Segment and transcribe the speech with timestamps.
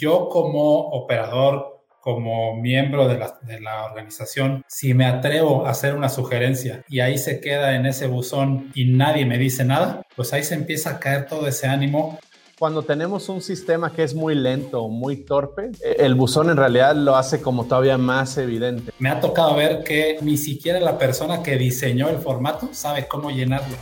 [0.00, 5.94] yo como operador, como miembro de la, de la, organización, si me atrevo a hacer
[5.94, 10.32] una sugerencia y ahí se queda en ese buzón y nadie me dice nada, pues
[10.32, 12.18] ahí se empieza a caer todo ese ánimo
[12.60, 16.94] cuando tenemos un sistema que es muy lento, muy torpe, eh, el buzón en realidad
[16.94, 18.92] lo hace como todavía más evidente.
[18.98, 23.30] Me ha tocado ver que ni siquiera la persona que diseñó el formato sabe cómo
[23.30, 23.74] llenarlo.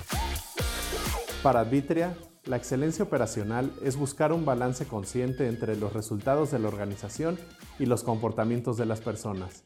[1.42, 2.14] Para Advitria,
[2.48, 7.38] la excelencia operacional es buscar un balance consciente entre los resultados de la organización
[7.78, 9.64] y los comportamientos de las personas.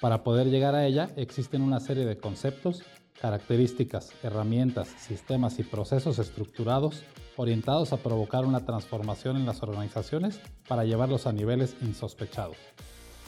[0.00, 2.82] Para poder llegar a ella existen una serie de conceptos,
[3.20, 7.04] características, herramientas, sistemas y procesos estructurados
[7.36, 12.56] orientados a provocar una transformación en las organizaciones para llevarlos a niveles insospechados.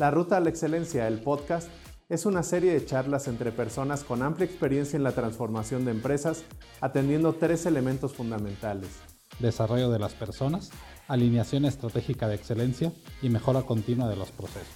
[0.00, 1.68] La Ruta a la Excelencia, el podcast,
[2.10, 6.42] es una serie de charlas entre personas con amplia experiencia en la transformación de empresas,
[6.80, 8.90] atendiendo tres elementos fundamentales.
[9.38, 10.70] Desarrollo de las personas,
[11.06, 12.92] alineación estratégica de excelencia
[13.22, 14.66] y mejora continua de los procesos.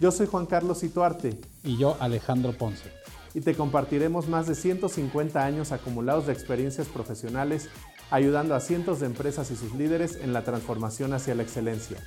[0.00, 1.38] Yo soy Juan Carlos Ituarte.
[1.64, 2.90] Y yo Alejandro Ponce
[3.34, 7.68] y te compartiremos más de 150 años acumulados de experiencias profesionales
[8.10, 11.98] ayudando a cientos de empresas y sus líderes en la transformación hacia la excelencia.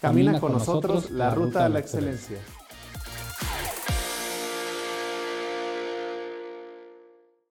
[0.00, 2.38] Camina, con, nosotros, la, ruta a la excelencia.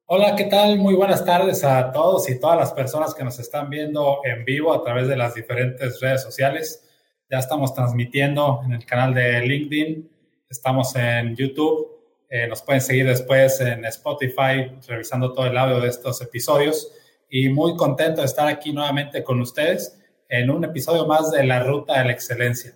[0.07, 0.77] Hola, ¿qué tal?
[0.77, 4.71] Muy buenas tardes a todos y todas las personas que nos están viendo en vivo
[4.71, 6.87] a través de las diferentes redes sociales.
[7.27, 10.07] Ya estamos transmitiendo en el canal de LinkedIn,
[10.47, 11.89] estamos en YouTube,
[12.29, 16.91] eh, nos pueden seguir después en Spotify revisando todo el audio de estos episodios
[17.27, 21.63] y muy contento de estar aquí nuevamente con ustedes en un episodio más de La
[21.63, 22.75] Ruta de la Excelencia.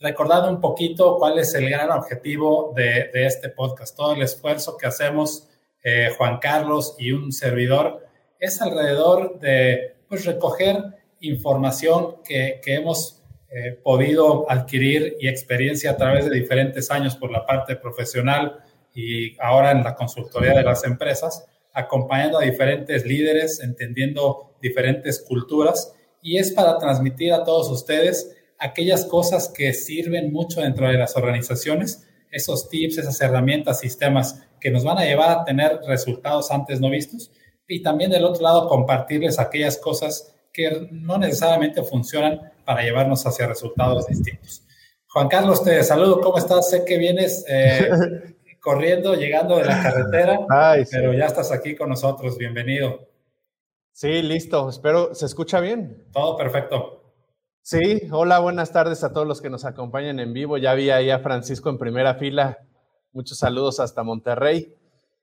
[0.00, 3.96] Recordando un poquito cuál es el gran objetivo de, este podcast.
[3.96, 5.48] Todo el esfuerzo que hacemos
[5.84, 8.06] eh, Juan Carlos y un servidor
[8.40, 10.78] es alrededor de pues, recoger
[11.20, 17.46] información que, hemos eh, podido adquirir y experiencia a través de diferentes años por la
[17.46, 18.60] parte profesional
[18.94, 25.92] y ahora en la consultoría de las empresas acompañando a diferentes líderes, entendiendo diferentes culturas.
[26.22, 31.16] Y es para transmitir a todos ustedes aquellas cosas que sirven mucho dentro de las
[31.16, 36.80] organizaciones, esos tips, esas herramientas, sistemas que nos van a llevar a tener resultados antes
[36.80, 37.30] no vistos
[37.68, 43.46] y también del otro lado compartirles aquellas cosas que no necesariamente funcionan para llevarnos hacia
[43.46, 44.62] resultados distintos.
[45.08, 46.70] Juan Carlos, te saludo, ¿cómo estás?
[46.70, 47.90] Sé que vienes eh,
[48.60, 50.40] corriendo, llegando de la carretera,
[50.90, 52.38] pero ya estás aquí con nosotros.
[52.38, 53.06] Bienvenido.
[53.92, 54.70] Sí, listo.
[54.70, 56.06] Espero se escucha bien.
[56.10, 57.12] Todo perfecto.
[57.60, 60.56] Sí, hola, buenas tardes a todos los que nos acompañan en vivo.
[60.56, 62.66] Ya vi ahí a Francisco en primera fila.
[63.14, 64.74] Muchos saludos hasta Monterrey.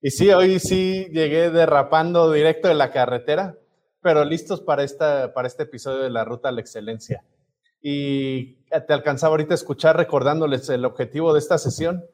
[0.01, 3.57] Y sí, hoy sí llegué derrapando directo de la carretera,
[4.01, 7.25] pero listos para, esta, para este episodio de la Ruta a la Excelencia.
[7.81, 12.05] Y te alcanzaba ahorita a escuchar recordándoles el objetivo de esta sesión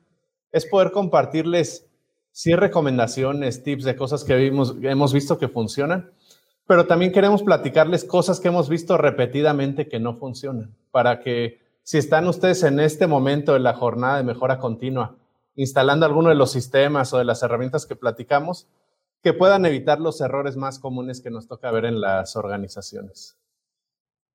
[0.51, 1.88] es poder compartirles
[2.31, 6.11] sí recomendaciones, tips de cosas que hemos visto que funcionan,
[6.65, 11.99] pero también queremos platicarles cosas que hemos visto repetidamente que no funcionan, para que si
[11.99, 15.17] están ustedes en este momento de la jornada de mejora continua,
[15.57, 18.68] instalando alguno de los sistemas o de las herramientas que platicamos,
[19.22, 23.35] que puedan evitar los errores más comunes que nos toca ver en las organizaciones.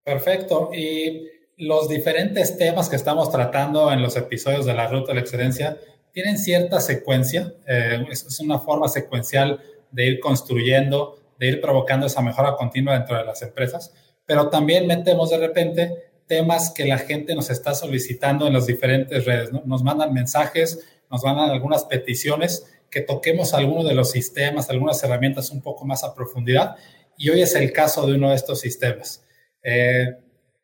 [0.05, 0.71] Perfecto.
[0.75, 5.21] Y los diferentes temas que estamos tratando en los episodios de la Ruta de la
[5.21, 5.79] Excelencia
[6.13, 9.61] tienen cierta secuencia, eh, es, una forma secuencial
[9.93, 13.95] de ir construyendo, de ir provocando esa mejora continua dentro de las empresas,
[14.27, 19.25] pero también metemos de repente temas que la gente nos está solicitando en las diferentes
[19.25, 20.81] redes, nos mandan mensajes,
[21.13, 26.03] nos mandan algunas peticiones, que toquemos alguno de los sistemas, algunas herramientas un poco más
[26.03, 26.77] a profundidad,
[27.17, 29.23] y hoy es el caso de uno de estos sistemas.
[29.63, 30.17] Eh,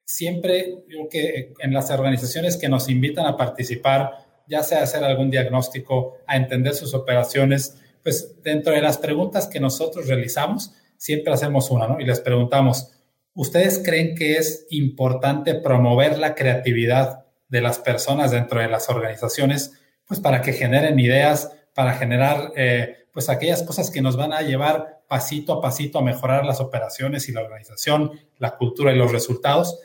[0.04, 5.30] siempre, creo que en las organizaciones que nos invitan a participar ya sea hacer algún
[5.30, 11.70] diagnóstico, a entender sus operaciones, pues dentro de las preguntas que nosotros realizamos, siempre hacemos
[11.70, 12.00] una, ¿no?
[12.00, 12.90] Y les preguntamos,
[13.34, 19.72] ¿ustedes creen que es importante promover la creatividad de las personas dentro de las organizaciones,
[20.08, 24.42] pues para que generen ideas, para generar, eh, pues aquellas cosas que nos van a
[24.42, 29.12] llevar pasito a pasito a mejorar las operaciones y la organización, la cultura y los
[29.12, 29.78] resultados?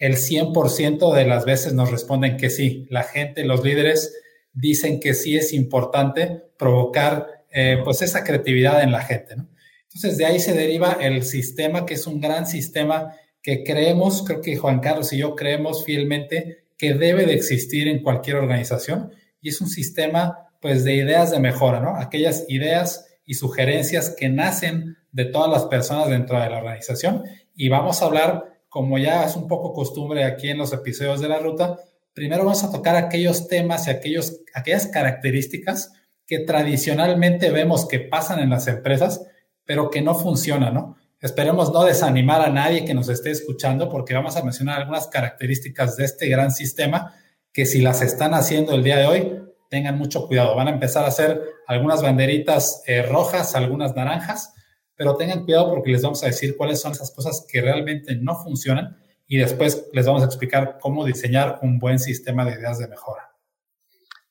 [0.00, 2.86] el 100% de las veces nos responden que sí.
[2.88, 4.14] La gente, los líderes
[4.52, 9.34] dicen que sí es importante provocar eh, pues esa creatividad en la gente.
[9.82, 14.40] Entonces de ahí se deriva el sistema, que es un gran sistema que creemos, creo
[14.40, 19.48] que Juan Carlos y yo creemos fielmente que debe de existir en cualquier organización y
[19.48, 21.96] es un sistema pues de ideas de mejora, ¿no?
[21.96, 27.68] Aquellas ideas y sugerencias que nacen de todas las personas dentro de la organización y
[27.68, 31.40] vamos a hablar como ya es un poco costumbre aquí en los episodios de la
[31.40, 31.78] ruta,
[32.14, 35.92] primero vamos a tocar aquellos temas y aquellos, aquellas características
[36.26, 39.26] que tradicionalmente vemos que pasan en las empresas,
[39.64, 40.96] pero que no funcionan, ¿no?
[41.20, 45.96] Esperemos no desanimar a nadie que nos esté escuchando porque vamos a mencionar algunas características
[45.96, 47.12] de este gran sistema
[47.52, 50.54] que si las están haciendo el día de hoy, tengan mucho cuidado.
[50.56, 54.52] Van a empezar a hacer algunas banderitas eh, rojas, algunas naranjas,
[54.96, 58.36] pero tengan cuidado porque les vamos a decir cuáles son esas cosas que realmente no
[58.36, 62.88] funcionan y después les vamos a explicar cómo diseñar un buen sistema de ideas de
[62.88, 63.30] mejora.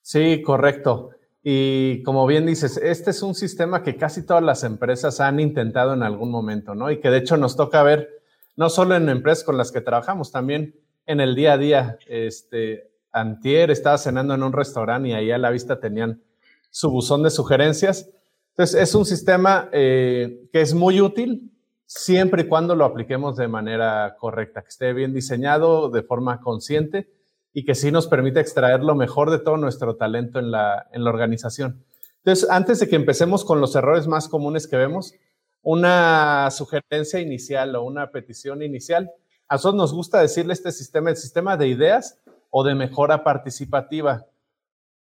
[0.01, 1.11] Sí, correcto.
[1.41, 5.93] Y como bien dices, este es un sistema que casi todas las empresas han intentado
[5.93, 6.91] en algún momento, ¿no?
[6.91, 8.09] Y que de hecho nos toca ver,
[8.57, 10.75] no solo en empresas con las que trabajamos, también
[11.05, 11.99] en el día a día.
[12.07, 16.21] Este, antier estaba cenando en un restaurante y ahí a la vista tenían
[16.69, 18.09] su buzón de sugerencias.
[18.51, 21.51] Entonces, es un sistema eh, que es muy útil
[21.85, 27.09] siempre y cuando lo apliquemos de manera correcta, que esté bien diseñado de forma consciente
[27.53, 31.03] y que sí nos permite extraer lo mejor de todo nuestro talento en la, en
[31.03, 31.83] la organización.
[32.17, 35.15] Entonces, antes de que empecemos con los errores más comunes que vemos,
[35.61, 39.11] una sugerencia inicial o una petición inicial.
[39.47, 42.19] A nosotros nos gusta decirle este sistema, el sistema de ideas
[42.49, 44.25] o de mejora participativa.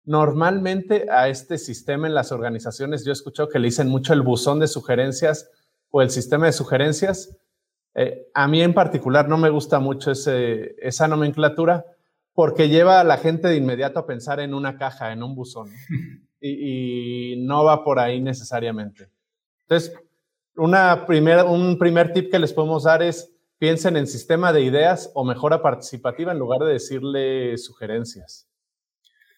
[0.05, 4.21] Normalmente a este sistema en las organizaciones, yo he escuchado que le dicen mucho el
[4.21, 5.49] buzón de sugerencias
[5.89, 7.37] o el sistema de sugerencias.
[7.95, 11.85] Eh, a mí en particular no me gusta mucho ese, esa nomenclatura
[12.33, 15.69] porque lleva a la gente de inmediato a pensar en una caja, en un buzón,
[16.41, 19.09] y, no va por ahí necesariamente.
[19.67, 19.93] Entonces,
[20.55, 23.32] una primera, un primer tip que les podemos dar es
[23.63, 28.49] piensen en sistema de ideas o mejora participativa en lugar de decirle sugerencias.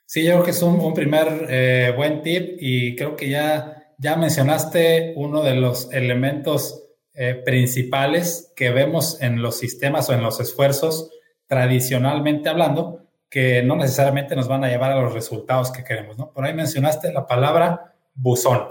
[0.08, 4.16] Sí, yo creo que es un, primer eh, buen tip y creo que ya, ya
[4.16, 10.40] mencionaste uno de los elementos eh, principales que vemos en los sistemas o en los
[10.40, 11.12] esfuerzos
[11.46, 16.32] tradicionalmente hablando, que no necesariamente nos van a llevar a los resultados que queremos, ¿no?
[16.32, 18.70] Por ahí mencionaste la palabra buzón.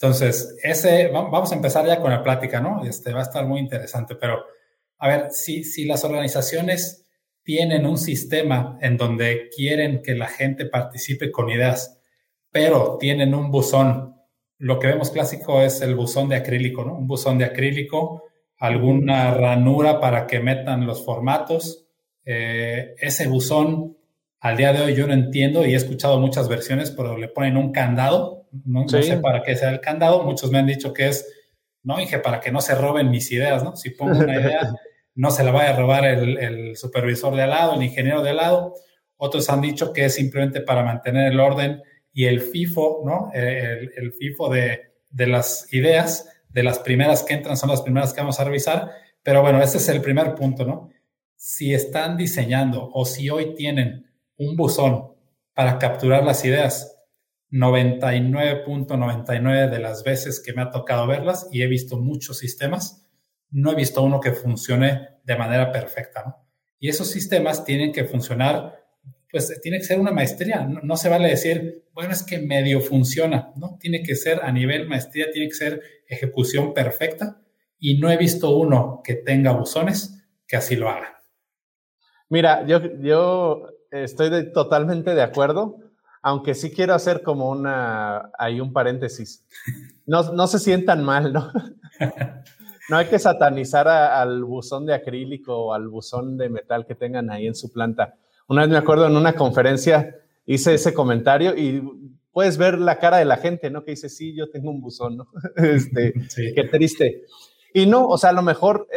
[0.00, 2.82] Entonces, ese, vamos a empezar ya con la plática, ¿no?
[2.82, 4.42] Este va a estar muy interesante, pero
[5.00, 7.06] a ver, si, si las organizaciones
[7.42, 11.98] tienen un sistema en donde quieren que la gente participe con ideas,
[12.50, 14.14] pero tienen un buzón,
[14.58, 16.94] lo que vemos clásico es el buzón de acrílico, ¿no?
[16.94, 18.24] Un buzón de acrílico,
[18.58, 21.86] alguna ranura para que metan los formatos,
[22.26, 23.96] eh, ese buzón,
[24.38, 27.56] al día de hoy yo no entiendo y he escuchado muchas versiones, pero le ponen
[27.56, 28.46] un candado.
[28.64, 30.24] No, sé para qué sea el candado.
[30.24, 31.26] Muchos me han dicho que es,
[31.82, 33.76] no, dije, para que no se roben mis ideas, ¿no?
[33.76, 34.60] Si pongo una idea,
[35.14, 38.36] no se la vaya a robar el, supervisor de al lado, el ingeniero de al
[38.36, 38.74] lado.
[39.16, 43.30] Otros han dicho que es simplemente para mantener el orden y el FIFO, ¿no?
[43.32, 48.12] El, el FIFO de, de las ideas, de las primeras que entran son las primeras
[48.12, 48.90] que vamos a revisar.
[49.22, 50.90] Pero bueno, ese es el primer punto, ¿no?
[51.42, 55.14] si están diseñando o si hoy tienen un buzón
[55.54, 56.98] para capturar las ideas,
[57.50, 62.99] 99.99 de las veces que me ha tocado verlas y he visto muchos sistemas,
[63.50, 66.36] no he visto uno que funcione de manera perfecta.
[66.78, 68.74] Y esos sistemas tienen que funcionar,
[69.30, 70.66] pues tiene que ser una maestría.
[70.66, 73.76] No, no, se vale decir, bueno, es que medio funciona, ¿no?
[73.78, 77.40] Tiene que ser a nivel maestría, tiene que ser ejecución perfecta.
[77.78, 81.20] Y no he visto uno que tenga buzones que así lo haga.
[82.28, 85.78] Mira, yo, yo estoy totalmente de acuerdo,
[86.22, 89.46] aunque sí quiero hacer como una, hay un paréntesis.
[90.06, 91.52] No, no se sientan mal, ¿no?
[92.90, 97.30] No hay que satanizar al buzón de acrílico o al buzón de metal que tengan
[97.30, 98.16] ahí en su planta.
[98.48, 101.80] Una vez me acuerdo en una conferencia hice ese comentario y
[102.32, 103.84] puedes ver la cara de la gente, ¿no?
[103.84, 105.28] Que dice, sí, yo tengo un buzón, ¿no?
[105.56, 107.26] Este, Qué triste.
[107.72, 108.88] Y no, o sea, a lo mejor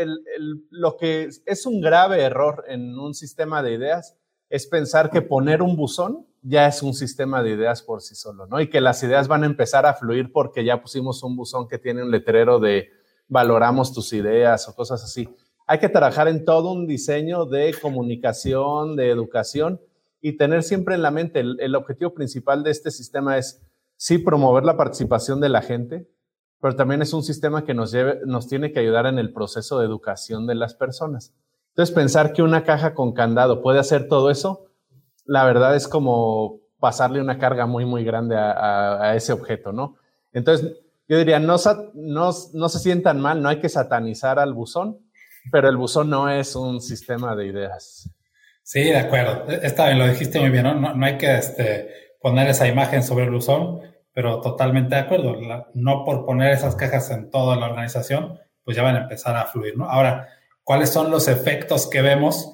[0.71, 4.17] lo que es un grave error en un sistema de ideas
[4.49, 8.47] es pensar que poner un buzón ya es un sistema de ideas por sí solo,
[8.47, 8.59] ¿no?
[8.59, 11.77] Y que las ideas van a empezar a fluir porque ya pusimos un buzón que
[11.77, 12.89] tiene un letrero de
[13.27, 15.29] valoramos tus ideas o cosas así.
[15.65, 19.81] Hay que trabajar en todo un diseño de comunicación, de educación
[20.21, 23.61] y tener siempre en la mente el, objetivo principal de este sistema es
[23.95, 26.07] sí promover la participación de la gente,
[26.61, 29.79] pero también es un sistema que nos, lleve, nos tiene que ayudar en el proceso
[29.79, 31.33] de educación de las personas.
[31.69, 34.67] Entonces, pensar que una caja con candado puede hacer todo eso,
[35.25, 39.95] la verdad es como pasarle una carga muy, muy grande a, ese objeto, ¿no?
[40.33, 41.57] Entonces, yo diría, no,
[41.93, 44.99] no, no se sientan mal, no hay que satanizar al buzón,
[45.51, 48.09] pero el buzón no es un sistema de ideas.
[48.63, 49.45] Sí, de acuerdo.
[49.49, 50.95] Está bien, lo dijiste muy bien, ¿no?
[50.95, 51.89] No, hay que este,
[52.21, 53.81] poner esa imagen sobre el buzón,
[54.13, 55.35] pero totalmente de acuerdo.
[55.73, 59.45] no por poner esas cajas en toda la organización, pues ya van a empezar a
[59.45, 59.89] fluir, ¿no?
[59.89, 60.29] Ahora,
[60.63, 62.53] cuáles son los efectos que vemos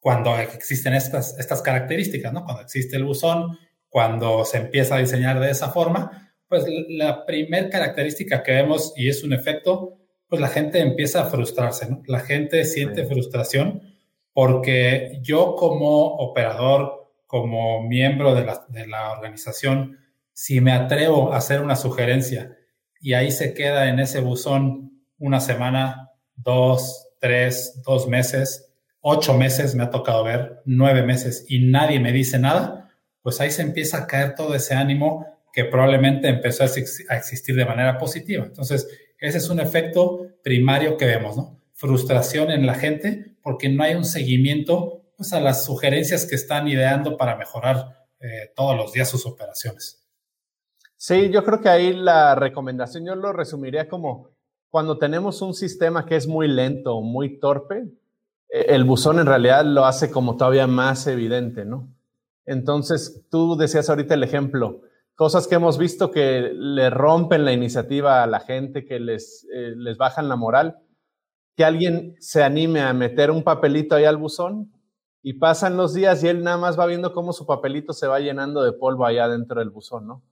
[0.00, 2.44] cuando existen estas, estas características, ¿no?
[2.44, 3.58] Cuando existe el buzón,
[3.88, 9.08] cuando se empieza a diseñar de esa forma, pues la primer característica que vemos, y
[9.08, 9.96] es un efecto,
[10.28, 12.02] pues la gente empieza a frustrarse, ¿no?
[12.06, 13.80] La gente siente frustración
[14.34, 19.98] porque yo como operador, como miembro de la, de la organización,
[20.34, 22.54] si me atrevo a hacer una sugerencia
[23.00, 29.74] y ahí se queda en ese buzón una semana, dos, tres, dos meses, ocho meses
[29.74, 32.90] me ha tocado ver, nueve meses y nadie me dice nada,
[33.22, 37.64] pues ahí se empieza a caer todo ese ánimo que probablemente empezó a existir de
[37.64, 38.44] manera positiva.
[38.44, 41.60] Entonces, ese es un efecto primario que vemos, ¿no?
[41.74, 46.68] Frustración en la gente porque no hay un seguimiento pues, a las sugerencias que están
[46.68, 50.02] ideando para mejorar eh, todos los días sus operaciones.
[50.96, 54.30] Sí, yo creo que ahí la recomendación yo lo resumiría como
[54.70, 57.84] cuando tenemos un sistema que es muy lento, muy torpe,
[58.48, 61.88] e, el buzón en realidad lo hace como todavía más evidente, ¿no?
[62.46, 64.82] Entonces, tú decías ahorita el ejemplo,
[65.22, 69.72] cosas que hemos visto que le rompen la iniciativa a la gente, que les, eh,
[69.76, 70.78] les bajan la moral,
[71.56, 74.72] que alguien se anime a meter un papelito ahí al buzón
[75.22, 78.18] y pasan los días y él nada más va viendo cómo su papelito se va
[78.18, 80.24] llenando de polvo allá dentro del buzón, ¿no?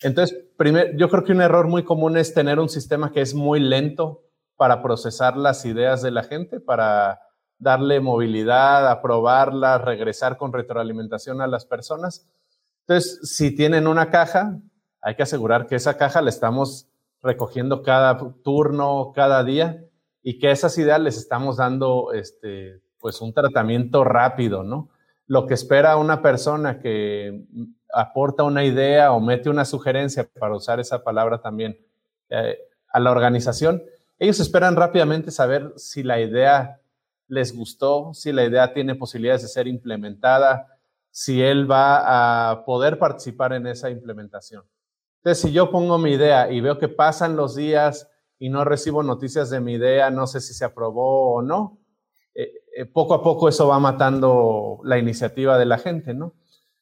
[0.00, 3.34] Entonces, primero, yo creo que un error muy común es tener un sistema que es
[3.34, 4.22] muy lento
[4.56, 7.20] para procesar las ideas de la gente, para
[7.58, 12.26] darle movilidad, aprobarlas, regresar con retroalimentación a las personas.
[12.88, 14.58] Entonces, si tienen una caja,
[15.02, 16.88] hay que asegurar que esa caja la estamos
[17.22, 19.84] recogiendo cada turno, cada día,
[20.22, 24.88] y que esas ideas les estamos dando este, pues un tratamiento rápido, ¿no?
[25.26, 27.44] Lo que espera una persona que
[27.92, 31.78] aporta una idea o mete una sugerencia, para usar esa palabra también,
[32.30, 32.58] eh,
[32.90, 33.82] a la organización,
[34.18, 36.80] ellos esperan rápidamente saber si la idea
[37.26, 40.77] les gustó, si la idea tiene posibilidades de ser implementada,
[41.18, 44.62] si él va a poder participar en esa implementación.
[45.16, 48.08] Entonces, si yo pongo mi idea y veo que pasan los días
[48.38, 51.80] y no recibo noticias de mi idea, no sé si se aprobó o no,
[52.34, 56.34] eh, eh, poco a poco eso va matando la iniciativa de la gente, ¿no?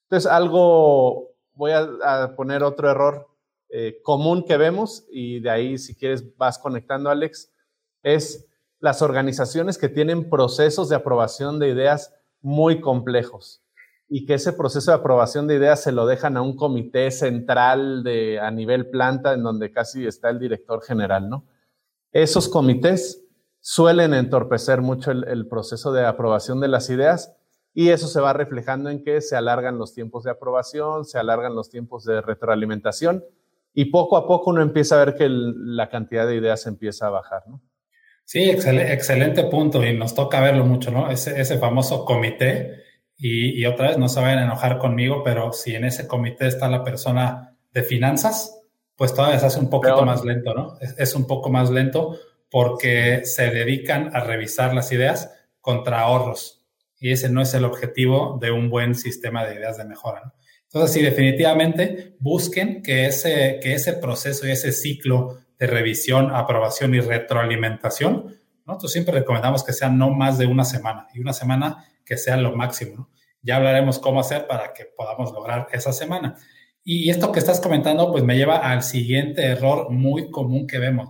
[0.03, 3.31] Entonces, algo, voy a, poner otro error
[3.71, 7.55] eh, común que vemos y de ahí, si quieres, vas conectando, Alex,
[8.03, 8.47] es
[8.81, 13.63] las organizaciones que tienen procesos de aprobación de ideas muy complejos
[14.09, 18.05] y que ese proceso de aprobación de ideas se lo dejan a un comité central
[18.05, 21.45] de, a nivel planta en donde casi está el director general, ¿no?
[22.13, 23.25] Esos comités
[23.61, 27.37] suelen entorpecer mucho el proceso de aprobación de las ideas
[27.75, 31.55] y eso se va reflejando en que se alargan los tiempos de aprobación, se alargan
[31.55, 33.25] los tiempos de retroalimentación
[33.75, 37.11] y poco a poco uno empieza a ver que la cantidad de ideas empieza a
[37.11, 37.61] bajar, ¿no?
[38.25, 41.11] Sí, excelente punto y nos toca verlo mucho, ¿no?
[41.11, 42.86] Ese, ese famoso comité
[43.17, 46.47] y, y, otra vez no se vayan a enojar conmigo, pero si en ese comité
[46.47, 48.61] está la persona de finanzas,
[48.95, 50.79] pues todavía se hace un poquito más lento, ¿no?
[50.81, 52.19] Es, es, un poco más lento
[52.51, 55.31] porque se dedican a revisar las ideas
[55.61, 56.57] contra ahorros
[56.99, 60.35] y ese no es el objetivo de un buen sistema de ideas de mejora.
[60.65, 66.95] Entonces, sí, definitivamente busquen que ese, que ese proceso y ese ciclo de revisión, aprobación
[66.95, 71.85] y retroalimentación, nosotros siempre recomendamos que sea no más de una semana y una semana
[72.07, 73.11] que sea lo máximo.
[73.43, 76.37] Ya hablaremos cómo hacer para que podamos lograr esa semana.
[76.83, 81.09] Y esto que estás comentando, pues me lleva al siguiente error muy común que vemos.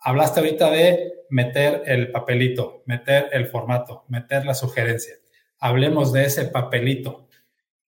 [0.00, 5.14] Hablaste ahorita de meter el papelito, meter el formato, meter la sugerencia.
[5.60, 7.28] Hablemos de ese papelito.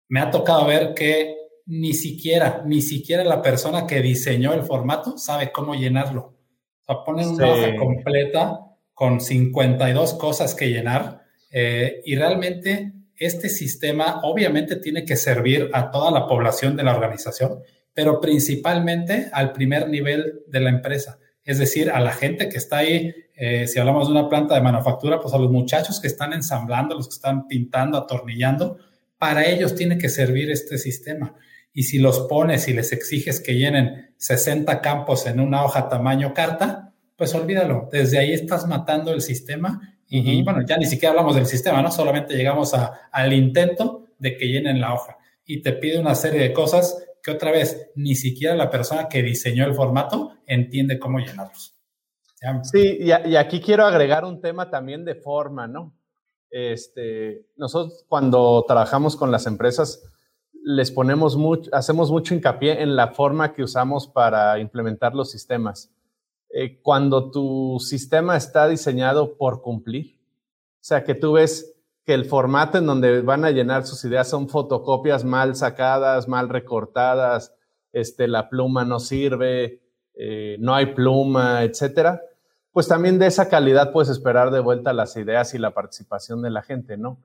[0.08, 5.18] Me ha tocado ver que ni siquiera, ni siquiera la persona que diseñó el formato
[5.18, 6.36] sabe cómo llenarlo.
[6.82, 8.60] O sea, ponen una hoja completa
[8.94, 11.20] con 52 cosas que llenar
[11.50, 16.94] eh, y realmente este sistema obviamente tiene que servir a toda la población de la
[16.94, 17.60] organización,
[17.92, 22.78] pero principalmente al primer nivel de la empresa es decir, a la gente que está
[22.78, 26.32] ahí, eh, si hablamos de una planta de manufactura, pues a los muchachos que están
[26.32, 28.78] ensamblando, los que están pintando, atornillando,
[29.18, 31.34] para ellos tiene que servir este sistema.
[31.72, 36.34] Y si los pones y les exiges que llenen 60 campos en una hoja tamaño
[36.34, 41.36] carta, pues olvídalo, desde ahí estás matando el sistema y, bueno, ya ni siquiera hablamos
[41.36, 41.92] del sistema, ¿no?
[41.92, 46.52] Solamente llegamos al intento de que llenen la hoja y te pide una serie de
[46.52, 51.76] cosas que otra vez ni siquiera la persona que diseñó el formato entiende cómo llenarlos.
[52.62, 55.94] Sí, y, aquí quiero agregar un tema también de forma, ¿no?
[56.50, 60.02] Este, nosotros cuando trabajamos con las empresas
[60.52, 65.92] les ponemos mucho, hacemos mucho hincapié en la forma que usamos para implementar los sistemas.
[66.52, 70.18] Eh, cuando tu sistema está diseñado por cumplir.
[70.74, 74.28] O sea, que tú ves que el formato en donde van a llenar sus ideas
[74.28, 77.54] son fotocopias mal sacadas, mal recortadas,
[77.92, 79.80] este, la pluma no sirve,
[80.14, 82.20] eh, no hay pluma, etcétera,
[82.72, 86.50] pues también de esa calidad puedes esperar de vuelta las ideas y la participación de
[86.50, 87.18] la gente, ¿no?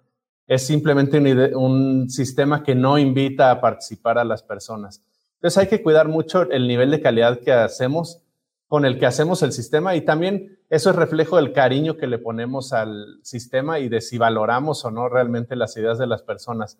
[0.47, 5.03] Es simplemente un, un sistema que no invita a participar a las personas.
[5.35, 8.21] Entonces hay que cuidar mucho el nivel de calidad que hacemos
[8.67, 12.17] con el que hacemos el sistema y también eso es reflejo del cariño que le
[12.17, 16.79] ponemos al sistema y de si valoramos o no realmente las ideas de las personas.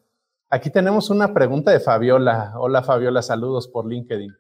[0.50, 2.54] Aquí tenemos una pregunta de Fabiola.
[2.58, 4.36] Hola Fabiola, saludos por LinkedIn.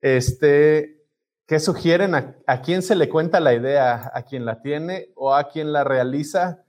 [0.00, 1.04] Este,
[1.46, 2.14] ¿qué sugieren?
[2.14, 4.10] ¿A, quién se le cuenta la idea?
[4.12, 6.64] ¿A quién la tiene o a quién la realiza?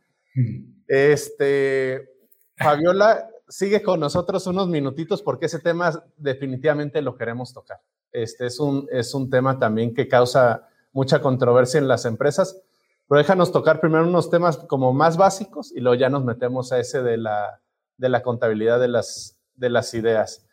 [0.88, 2.08] Este,
[2.56, 7.80] Fabiola, sigue con nosotros unos minutitos porque ese tema definitivamente lo queremos tocar.
[8.24, 12.60] Este es un, es un tema también que causa mucha controversia en las empresas,
[13.08, 16.80] pero déjanos tocar primero unos temas como más básicos y luego ya nos metemos a
[16.80, 17.62] ese de la,
[17.96, 20.48] de la contabilidad de las, de las ideas.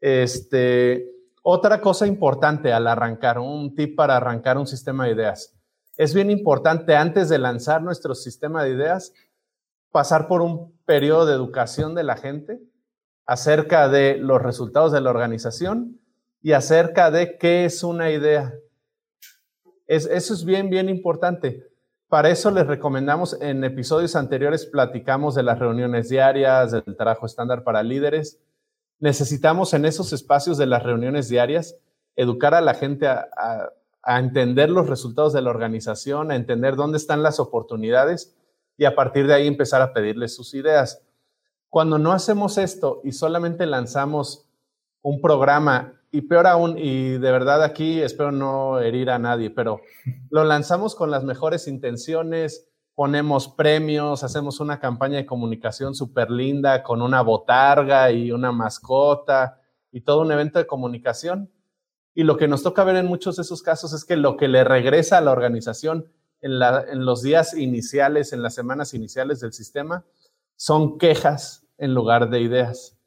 [0.00, 1.10] Este,
[1.42, 5.56] otra cosa importante al arrancar, un tip para arrancar un sistema de ideas.
[5.96, 9.12] Es bien importante antes de lanzar nuestro sistema de ideas,
[9.90, 12.60] pasar por un periodo de educación de la gente
[13.26, 15.97] acerca de los resultados de la organización
[16.42, 18.54] y acerca de qué es una idea.
[19.86, 21.68] eso es bien, bien importante.
[22.08, 27.64] Para eso les recomendamos, en episodios anteriores platicamos de las reuniones diarias, del trabajo estándar
[27.64, 28.40] para líderes.
[28.98, 31.76] Necesitamos en esos espacios de las reuniones diarias
[32.16, 33.72] educar a la gente a,
[34.06, 38.34] entender los resultados de la organización, a entender dónde están las oportunidades
[38.78, 41.02] y a partir de ahí empezar a pedirles sus ideas.
[41.68, 44.48] Cuando no hacemos esto y solamente lanzamos
[45.02, 49.80] un programa y peor aún, y de verdad aquí espero no herir a nadie, pero
[50.30, 56.82] lo lanzamos con las mejores intenciones, ponemos premios, hacemos una campaña de comunicación súper linda
[56.82, 59.60] con una botarga y una mascota
[59.92, 61.50] y todo un evento de comunicación.
[62.14, 64.48] Y lo que nos toca ver en muchos de esos casos es que lo que
[64.48, 69.52] le regresa a la organización en, en los días iniciales, en las semanas iniciales del
[69.52, 70.04] sistema,
[70.56, 72.97] son quejas en lugar de ideas.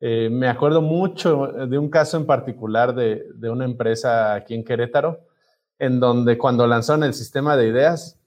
[0.00, 5.20] Eh, me acuerdo mucho de un caso en particular de, una empresa aquí en Querétaro,
[5.78, 8.18] en donde cuando lanzaron el sistema de ideas,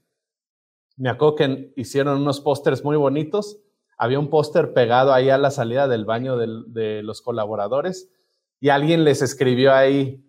[0.98, 3.58] me acuerdo que hicieron unos pósters muy bonitos.
[3.98, 8.10] Había un póster pegado ahí a la salida del baño de los colaboradores
[8.64, 10.24] y alguien les escribió ahí,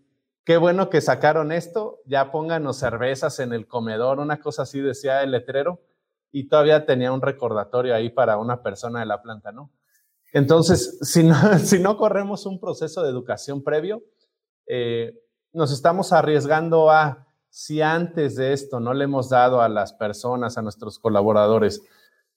[0.45, 5.23] qué bueno que sacaron esto, ya pónganos cervezas en el comedor, una cosa así decía
[5.23, 5.81] el letrero,
[6.33, 9.71] y todavía tenía un recordatorio ahí para una persona de la planta, ¿no?
[10.35, 14.03] Entonces, si no, corremos un proceso de educación previo,
[14.67, 15.15] eh,
[15.53, 20.59] nos estamos arriesgando a, si antes de esto no le hemos dado a las personas,
[20.59, 21.83] a nuestros colaboradores,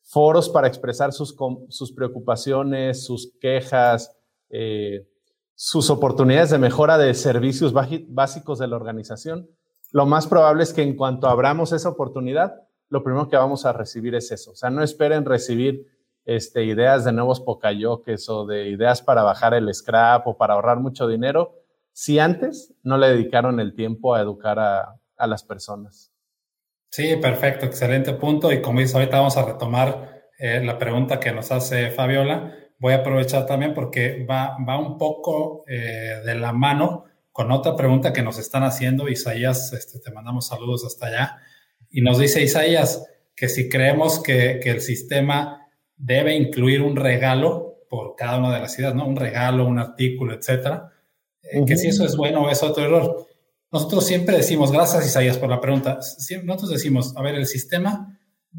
[0.03, 1.36] foros para expresar sus,
[1.69, 4.15] sus preocupaciones, sus quejas,
[4.49, 5.10] eh,
[5.55, 9.49] sus oportunidades de mejora de servicios básicos de la organización,
[9.91, 12.53] lo más probable es que en cuanto abramos esa oportunidad,
[12.89, 14.51] lo primero que vamos a recibir es eso.
[14.51, 15.88] O sea, no esperen recibir
[16.27, 20.77] este, ideas de nuevos pocayoques o de ideas para bajar el scrap o para ahorrar
[20.77, 21.55] mucho dinero,
[21.93, 26.11] si antes no le dedicaron el tiempo a educar a, las personas.
[26.89, 28.51] Sí, perfecto, excelente punto.
[28.51, 32.53] Y como dice, ahorita vamos a retomar eh, la pregunta que nos hace Fabiola.
[32.77, 37.75] Voy a aprovechar también porque va, va un poco eh, de la mano con otra
[37.75, 39.07] pregunta que nos están haciendo.
[39.07, 41.37] Isaías, este, te mandamos saludos hasta allá.
[41.89, 45.66] Y nos dice Isaías que si creemos que, que el sistema
[45.97, 49.07] debe incluir un regalo por cada una de las ideas, ¿no?
[49.07, 50.91] Un regalo, un artículo, etcétera.
[51.41, 53.27] Eh, que si eso es bueno o es otro error.
[53.71, 55.99] Nosotros siempre decimos, gracias Isaías por la pregunta,
[56.43, 58.17] nosotros decimos, a ver, el sistema,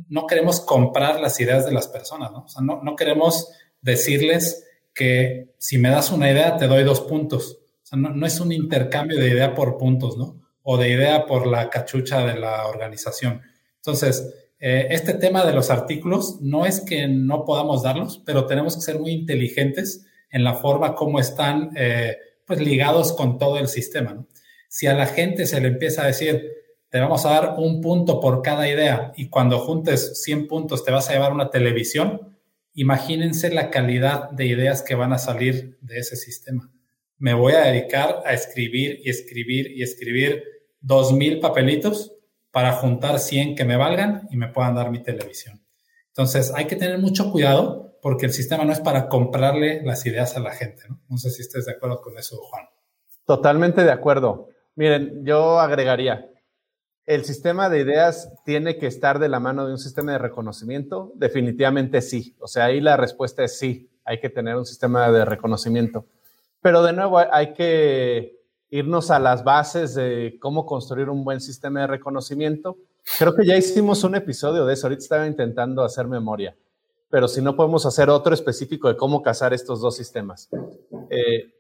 [0.09, 2.45] no queremos comprar las ideas de las personas, ¿no?
[2.45, 7.01] O sea, no, no queremos decirles que si me das una idea te doy dos
[7.01, 7.59] puntos.
[7.83, 10.41] O sea, no, no es un intercambio de idea por puntos, ¿no?
[10.63, 13.41] O de idea por la cachucha de la organización.
[13.77, 18.75] Entonces, eh, este tema de los artículos no es que no podamos darlos, pero tenemos
[18.75, 23.69] que ser muy inteligentes en la forma como están eh, pues ligados con todo el
[23.69, 24.27] sistema.
[24.69, 26.53] Si a la gente se le empieza a decir,
[26.91, 30.91] te vamos a dar un punto por cada idea y cuando juntes 100 puntos te
[30.91, 32.37] vas a llevar una televisión,
[32.75, 36.73] imagínense la calidad de ideas que van a salir de ese sistema.
[37.17, 40.43] Me voy a dedicar a escribir y escribir y escribir
[40.83, 42.13] 2.000 papelitos
[42.51, 45.63] para juntar 100 que me valgan y me puedan dar mi televisión.
[46.09, 50.37] Entonces, hay que tener mucho cuidado porque el sistema no es para comprarle las ideas
[50.37, 50.83] a la gente.
[51.09, 52.65] No, sé si estés de acuerdo con eso, Juan.
[53.25, 54.49] Totalmente de acuerdo.
[54.75, 56.29] Miren, yo agregaría,
[57.09, 61.11] ¿El sistema de ideas tiene que estar de la mano de un sistema de reconocimiento?
[61.15, 62.37] Definitivamente sí.
[62.39, 66.05] O sea, ahí la respuesta es sí, hay que tener un sistema de reconocimiento.
[66.61, 68.38] Pero de nuevo, hay que
[68.71, 72.77] irnos a las bases de cómo construir un buen sistema de reconocimiento.
[73.19, 76.57] Creo que ya hicimos un episodio de eso, ahorita estaba intentando hacer memoria,
[77.09, 80.51] pero si no podemos hacer otro específico de cómo casar estos dos sistemas.
[81.11, 81.55] Eh,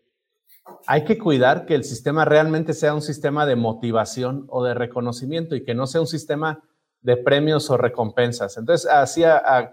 [0.86, 5.56] hay que cuidar que el sistema realmente sea un sistema de motivación o de reconocimiento
[5.56, 6.62] y que no sea un sistema
[7.00, 8.56] de premios o recompensas.
[8.56, 9.22] Entonces, así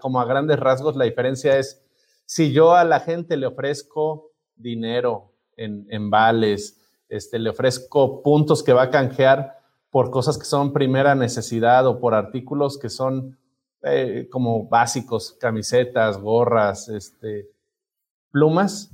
[0.00, 1.82] como a grandes rasgos, la diferencia es
[2.24, 8.72] si yo a la gente le ofrezco dinero en, vales, este, le ofrezco puntos que
[8.72, 9.58] va a canjear
[9.90, 13.38] por cosas que son primera necesidad o por artículos que son
[13.82, 17.48] eh, como básicos, camisetas, gorras, este,
[18.30, 18.90] plumas,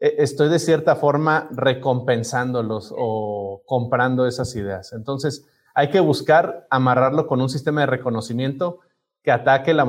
[0.00, 4.92] e, estoy de cierta forma recompensándolos o comprando esas ideas.
[4.92, 8.80] Entonces, hay que buscar amarrarlo con un sistema de reconocimiento
[9.22, 9.86] que ataque la,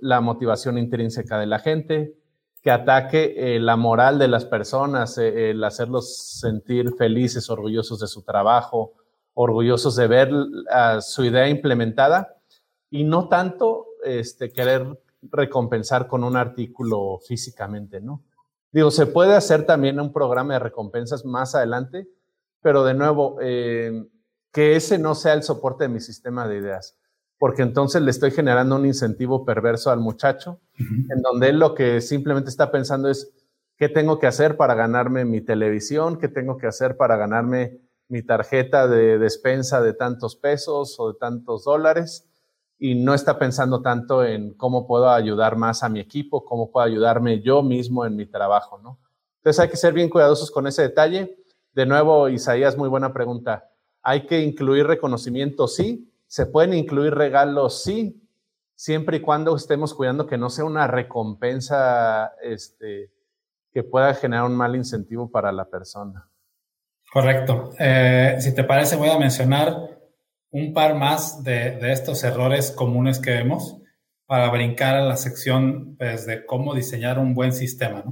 [0.00, 2.14] la motivación intrínseca de la gente,
[2.62, 8.06] que ataque eh, la moral de las personas, eh, el hacerlos sentir felices, orgullosos de
[8.06, 8.94] su trabajo,
[9.34, 10.30] orgullosos de ver
[11.00, 12.36] su idea implementada
[12.90, 14.86] y no tanto este, querer
[15.22, 18.22] recompensar con un artículo físicamente, ¿no?
[18.72, 22.08] Digo, se puede hacer también un programa de recompensas más adelante,
[22.62, 24.08] pero de nuevo, eh,
[24.50, 26.96] que ese no sea el soporte de mi sistema de ideas,
[27.42, 32.00] porque entonces le estoy generando un incentivo perverso al muchacho, en donde él lo que
[32.00, 33.34] simplemente está pensando es,
[33.76, 36.20] ¿qué tengo que hacer para ganarme mi televisión?
[36.20, 41.18] ¿Qué tengo que hacer para ganarme mi tarjeta de despensa de tantos pesos o de
[41.18, 42.28] tantos dólares?
[42.78, 46.86] y no está pensando tanto en cómo puedo ayudar más a mi equipo, cómo puedo
[46.86, 49.00] ayudarme yo mismo en mi trabajo, ¿no?
[49.38, 51.38] Entonces hay que ser bien cuidadosos con ese detalle.
[51.72, 53.68] De nuevo, Isaías, muy buena pregunta.
[54.00, 55.66] ¿Hay que incluir reconocimiento?
[55.66, 56.11] Sí.
[56.32, 57.82] ¿Se pueden incluir regalos?
[57.82, 58.26] Sí.
[58.74, 63.10] Siempre y cuando estemos cuidando que no sea una recompensa este,
[63.70, 66.26] que pueda generar un mal incentivo para la persona.
[67.12, 67.72] Correcto.
[67.78, 70.00] Eh, si te parece, voy a mencionar
[70.52, 73.76] un par más de, estos errores comunes que vemos
[74.24, 78.04] para brincar a la sección pues, de cómo diseñar un buen sistema.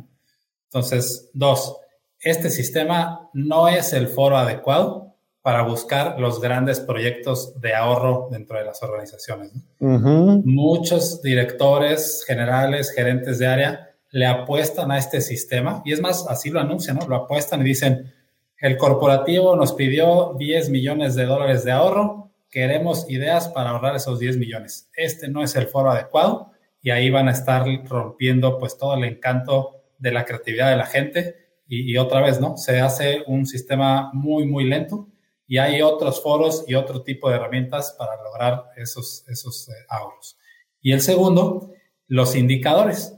[0.64, 1.74] Entonces, dos,
[2.18, 5.09] este sistema no es el foro adecuado
[5.42, 9.52] para buscar los grandes proyectos de ahorro dentro de las organizaciones.
[9.78, 16.50] Muchos directores generales, gerentes de área, le apuestan a este sistema y es más, así
[16.50, 17.06] lo anuncian, ¿no?
[17.06, 18.12] Lo apuestan y dicen,
[18.58, 24.18] el corporativo nos pidió 10 millones de dólares de ahorro, queremos ideas para ahorrar esos
[24.18, 24.90] 10 millones.
[24.94, 26.50] Este no es el foro adecuado
[26.82, 30.86] y ahí van a estar rompiendo pues todo el encanto de la creatividad de la
[30.86, 31.36] gente
[31.72, 32.56] y, otra vez, ¿no?
[32.56, 35.06] Se hace un sistema muy, muy lento
[35.50, 40.38] y hay otros foros y otro tipo de herramientas para lograr esos, esos eh, ahorros.
[40.80, 41.72] Y el segundo,
[42.06, 43.16] los indicadores.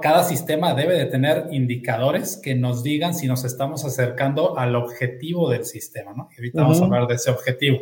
[0.00, 5.50] Cada sistema debe de tener indicadores que nos digan si nos estamos acercando al objetivo
[5.50, 6.30] del sistema, ¿no?
[6.32, 7.78] Y ahorita vamos a hablar de ese objetivo.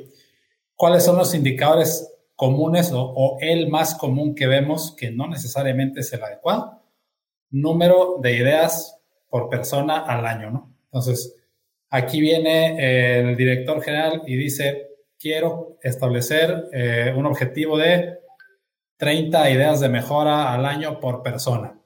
[0.75, 6.13] ¿Cuáles son los indicadores comunes o, el más común que vemos que no necesariamente es
[6.13, 6.83] el adecuado?
[7.51, 8.99] Número de ideas
[9.29, 10.75] por persona al año, ¿no?
[10.87, 11.37] Entonces,
[11.93, 18.19] aquí viene el director general y dice, quiero establecer eh, un objetivo de
[18.97, 21.79] 30 ideas de mejora al año por persona.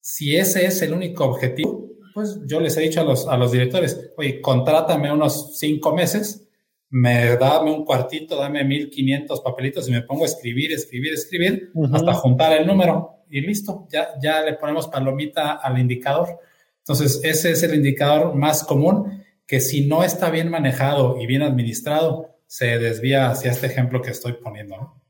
[0.00, 3.50] Si ese es el único objetivo, pues yo les he dicho a los, a los
[3.50, 6.48] directores, oye, contrátame unos cinco meses
[6.90, 12.14] me dame un cuartito, dame 1500 papelitos y me pongo a escribir, escribir, escribir hasta
[12.14, 16.40] juntar el número y listo, ya, ya le ponemos palomita al indicador.
[16.78, 21.42] Entonces, ese es el indicador más común que si no está bien manejado y bien
[21.42, 25.02] administrado, se desvía hacia este ejemplo que estoy poniendo.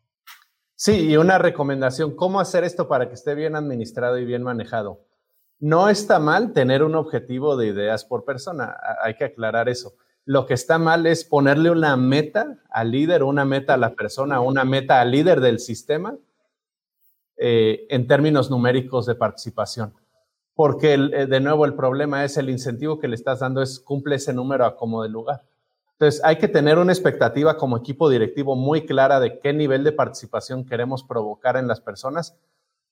[0.74, 5.05] Sí, y una recomendación, ¿cómo hacer esto para que esté bien administrado y bien manejado?
[5.59, 9.94] No está mal tener un objetivo de ideas por persona, hay que aclarar eso
[10.29, 14.40] lo que está mal es ponerle una meta al líder, una meta a la persona,
[14.40, 16.18] una meta al líder del sistema
[17.38, 19.94] eh, en términos numéricos de participación.
[20.58, 24.16] Porque, eh, de nuevo, el problema es el incentivo que le estás dando es cumple
[24.16, 25.44] ese número a como de lugar.
[25.92, 29.92] Entonces, hay que tener una expectativa como equipo directivo muy clara de qué nivel de
[29.92, 32.36] participación queremos provocar en las personas,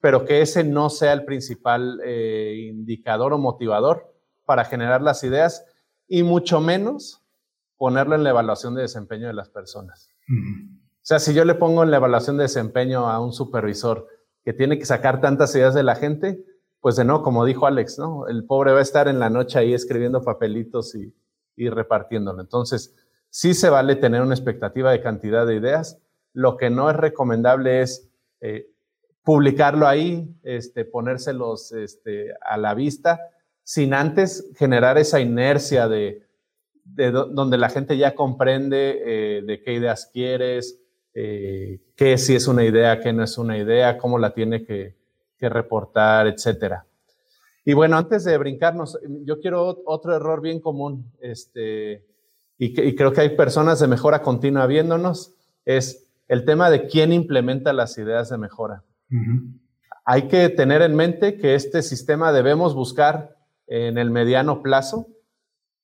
[0.01, 5.65] pero que ese no sea el principal eh, indicador o motivador para generar las ideas
[6.07, 7.25] y mucho menos
[7.77, 10.09] ponerlo en la evaluación de desempeño de las personas.
[10.29, 14.07] O sea, si yo le pongo en la evaluación de desempeño a un supervisor
[14.45, 16.45] que tiene que sacar tantas ideas de la gente,
[16.81, 18.27] pues de no, como dijo Alex, ¿no?
[18.29, 21.13] El pobre va a estar en la noche ahí escribiendo papelitos y,
[21.57, 22.41] y repartiéndolo.
[22.41, 22.95] Entonces,
[23.31, 25.99] sí se vale tener una expectativa de cantidad de ideas.
[26.33, 28.09] Lo que no es recomendable es
[28.41, 28.69] eh,
[29.23, 33.21] publicarlo ahí, este, ponérselos este, a la vista,
[33.65, 36.23] sin antes generar esa inercia de,
[36.85, 40.79] donde la gente ya comprende eh, de qué ideas quieres,
[41.13, 44.95] eh, qué si es una idea, qué no es una idea, cómo la tiene que,
[45.41, 46.87] reportar, etcétera.
[47.65, 52.07] Y bueno, antes de brincarnos, yo quiero otro error bien común, este,
[52.59, 57.73] y, creo que hay personas de mejora continua viéndonos, es el tema de quién implementa
[57.73, 58.83] las ideas de mejora.
[60.05, 65.09] Hay que tener en mente que este sistema debemos buscar en el mediano plazo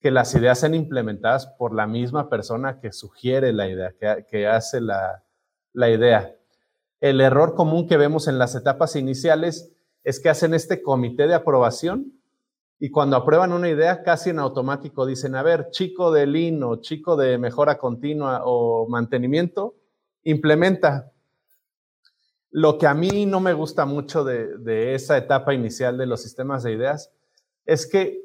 [0.01, 3.93] que las ideas sean implementadas por la misma persona que sugiere la idea,
[4.29, 5.23] que, hace la,
[5.73, 6.35] la idea.
[7.03, 9.73] El error común que vemos en las etapas iniciales
[10.05, 12.13] es que hacen este comité de aprobación
[12.79, 16.77] y cuando aprueban una idea, casi en automático dicen, a ver, chico de Lean o
[16.81, 19.75] chico de mejora continua o mantenimiento,
[20.23, 21.11] implementa.
[22.53, 26.63] Lo que a mí no me gusta mucho de, esa etapa inicial de los sistemas
[26.63, 27.11] de ideas
[27.67, 28.21] es que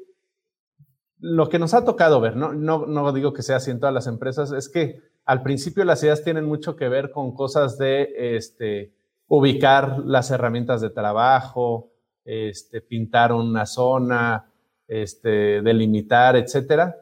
[1.20, 2.52] lo que nos ha tocado ver, ¿no?
[2.52, 6.02] No, no digo que sea así en todas las empresas, es que al principio las
[6.02, 8.94] ideas tienen mucho que ver con cosas de este,
[9.26, 11.90] ubicar las herramientas de trabajo,
[12.24, 14.50] este, pintar una zona,
[14.86, 16.96] este, delimitar, etcétera.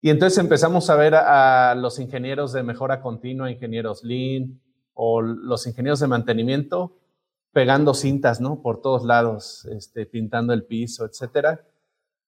[0.00, 4.60] Y entonces empezamos a ver a, los ingenieros de mejora continua, ingenieros Lean
[4.94, 6.96] o los ingenieros de mantenimiento
[7.52, 8.60] pegando cintas, ¿no?
[8.62, 11.64] Por todos lados, este, pintando el piso, etcétera.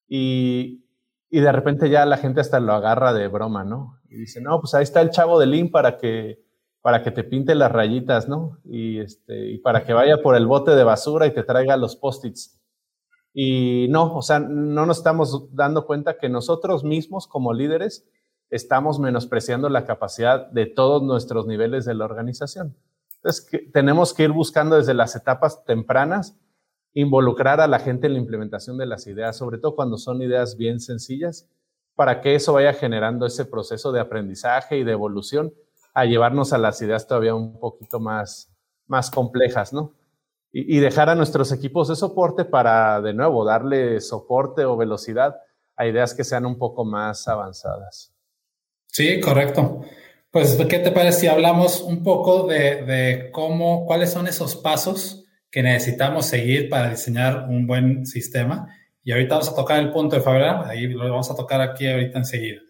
[0.08, 0.84] Y,
[1.30, 4.00] y de repente ya la gente hasta lo agarra de broma, ¿no?
[4.08, 6.48] Y dice, no, pues ahí está el chavo de Lean para que
[6.80, 8.58] para que te pinte las rayitas, ¿no?
[8.64, 11.96] Y, este, y para que vaya por el bote de basura y te traiga los
[11.96, 12.58] post-its.
[13.34, 18.08] Y no, o sea, no nos estamos dando cuenta que nosotros mismos como líderes
[18.50, 22.76] estamos menospreciando la capacidad de todos nuestros niveles de la organización.
[23.16, 26.38] Entonces, tenemos que ir buscando desde las etapas tempranas
[26.94, 30.56] involucrar a la gente en la implementación de las ideas, sobre todo cuando son ideas
[30.56, 31.48] bien sencillas,
[31.94, 35.52] para que eso vaya generando ese proceso de aprendizaje y de evolución
[35.94, 38.52] a llevarnos a las ideas todavía un poquito más,
[38.86, 39.94] más complejas, ¿no?
[40.50, 45.36] Y, dejar a nuestros equipos de soporte para, de nuevo, darle soporte o velocidad
[45.76, 48.14] a ideas que sean un poco más avanzadas.
[48.86, 49.82] Sí, correcto.
[50.30, 55.27] Pues, ¿qué te parece si hablamos un poco de, de cómo, cuáles son esos pasos
[55.50, 58.68] que necesitamos seguir para diseñar un buen sistema?
[59.02, 61.86] Y ahorita vamos a tocar el punto de Fabián, ahí lo vamos a tocar aquí
[61.86, 62.60] ahorita enseguida.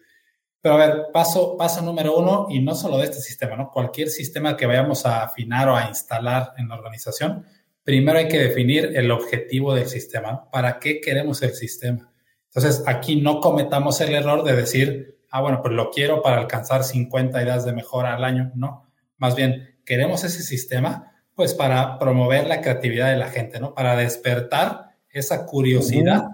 [0.61, 3.69] Pero a ver, paso, paso número uno, y no solo de este sistema, ¿no?
[3.71, 7.45] Cualquier sistema que vayamos a afinar o a instalar en la organización,
[7.83, 10.49] primero hay que definir el objetivo del sistema.
[10.51, 12.11] ¿Para qué queremos el sistema?
[12.47, 16.83] Entonces, aquí no cometamos el error de decir, ah, bueno, pues lo quiero para alcanzar
[16.83, 18.51] 50 ideas de mejora al año.
[18.55, 21.08] No, más bien, queremos ese sistema,
[21.39, 23.73] pues para promover la creatividad de la gente, ¿no?
[23.73, 26.25] Para despertar esa curiosidad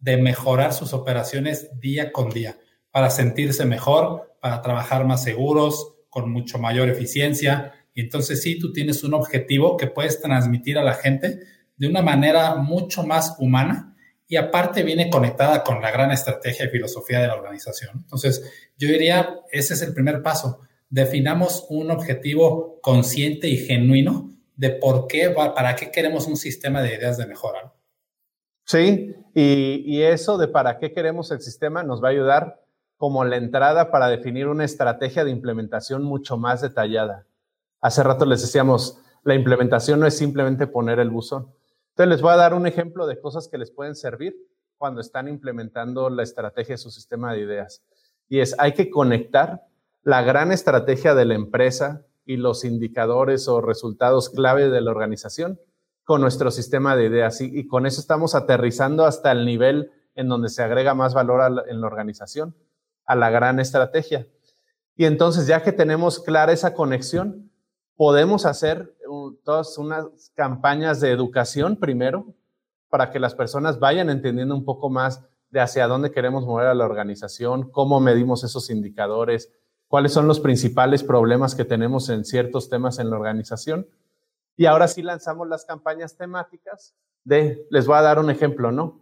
[0.00, 2.56] de mejorar sus operaciones día con día
[2.90, 7.74] para sentirse mejor, para trabajar más seguros, con mucho mayor eficiencia.
[7.92, 11.40] Y entonces sí, tú tienes un objetivo que puedes transmitir a la gente
[11.76, 13.94] de una manera mucho más humana
[14.26, 17.98] y aparte viene conectada con la gran estrategia y filosofía de la organización.
[17.98, 20.60] Entonces, yo diría, ese es el primer paso.
[20.88, 26.94] Definamos un objetivo consciente y genuino de por qué, para qué queremos un sistema de
[26.94, 27.72] ideas de mejora.
[28.64, 32.64] Sí, y, y eso de para qué queremos el sistema nos va a ayudar
[32.96, 37.26] como la entrada para definir una estrategia de implementación mucho más detallada.
[37.80, 41.52] Hace rato les decíamos, la implementación no es simplemente poner el buzón.
[41.90, 44.36] Entonces les voy a dar un ejemplo de cosas que les pueden servir
[44.78, 47.82] cuando están implementando la estrategia de su sistema de ideas.
[48.28, 49.66] Y es, hay que conectar
[50.02, 55.60] la gran estrategia de la empresa y los indicadores o resultados clave de la organización
[56.04, 57.40] con nuestro sistema de ideas.
[57.40, 61.80] Y, con eso estamos aterrizando hasta el nivel en donde se agrega más valor en
[61.80, 62.54] la organización
[63.06, 64.26] a la gran estrategia.
[64.96, 67.50] Y entonces, ya que tenemos clara esa conexión,
[67.96, 68.94] podemos hacer
[69.44, 72.34] todas unas campañas de educación primero
[72.88, 76.74] para que las personas vayan entendiendo un poco más de hacia dónde queremos mover a
[76.74, 79.52] la organización, cómo medimos esos indicadores,
[79.88, 83.86] cuáles son los principales problemas que tenemos en ciertos temas en la organización.
[84.56, 86.94] Y ahora sí lanzamos las campañas temáticas
[87.24, 89.00] les voy a dar un ejemplo, ¿no?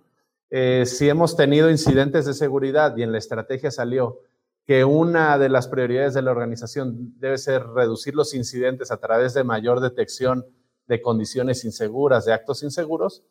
[0.51, 4.21] Eh, si hemos tenido incidentes de seguridad y en la estrategia salió
[4.67, 9.35] que una de las prioridades de la organización debe ser reducir los incidentes a través
[9.35, 10.47] de mayor detección
[10.87, 13.25] de condiciones inseguras, de actos inseguros,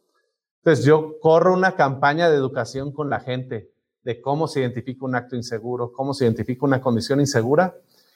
[0.64, 3.71] pues yo corro una campaña de educación con la gente
[4.04, 7.76] de cómo se identifica un acto inseguro, cómo se identifica una condición insegura,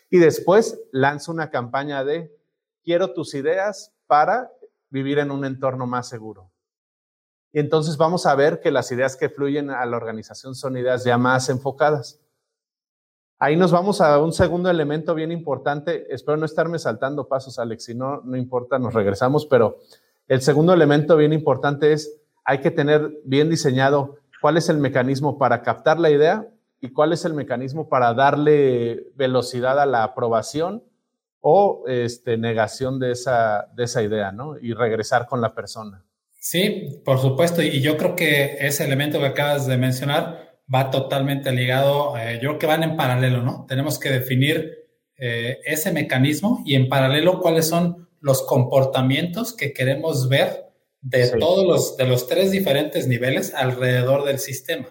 [0.09, 2.35] y después lanzo una campaña de
[2.83, 4.51] quiero tus ideas para
[4.89, 6.51] vivir en un entorno más seguro.
[7.51, 11.03] Y entonces vamos a ver que las ideas que fluyen a la organización son ideas
[11.03, 12.19] ya más enfocadas.
[13.39, 16.05] Ahí nos vamos a un segundo elemento bien importante.
[16.13, 17.85] Espero no estarme saltando pasos, Alex.
[17.85, 19.45] Si no, no importa, nos regresamos.
[19.45, 19.79] Pero
[20.27, 25.39] el segundo elemento bien importante es, hay que tener bien diseñado cuál es el mecanismo
[25.39, 26.47] para captar la idea
[26.79, 30.84] y cuál es el mecanismo para darle velocidad a la aprobación
[31.39, 34.55] o este, negación de esa, de esa idea, ¿no?
[34.62, 36.05] Y regresar con la persona.
[36.39, 37.63] Sí, por supuesto.
[37.63, 42.49] Y yo creo que ese elemento que acabas de mencionar va totalmente ligado, eh, yo
[42.49, 43.65] creo que van en paralelo, ¿no?
[43.67, 44.75] Tenemos que definir
[45.17, 50.64] eh, ese mecanismo y en paralelo cuáles son los comportamientos que queremos ver
[51.05, 54.87] de todos los, de los tres diferentes niveles alrededor del sistema.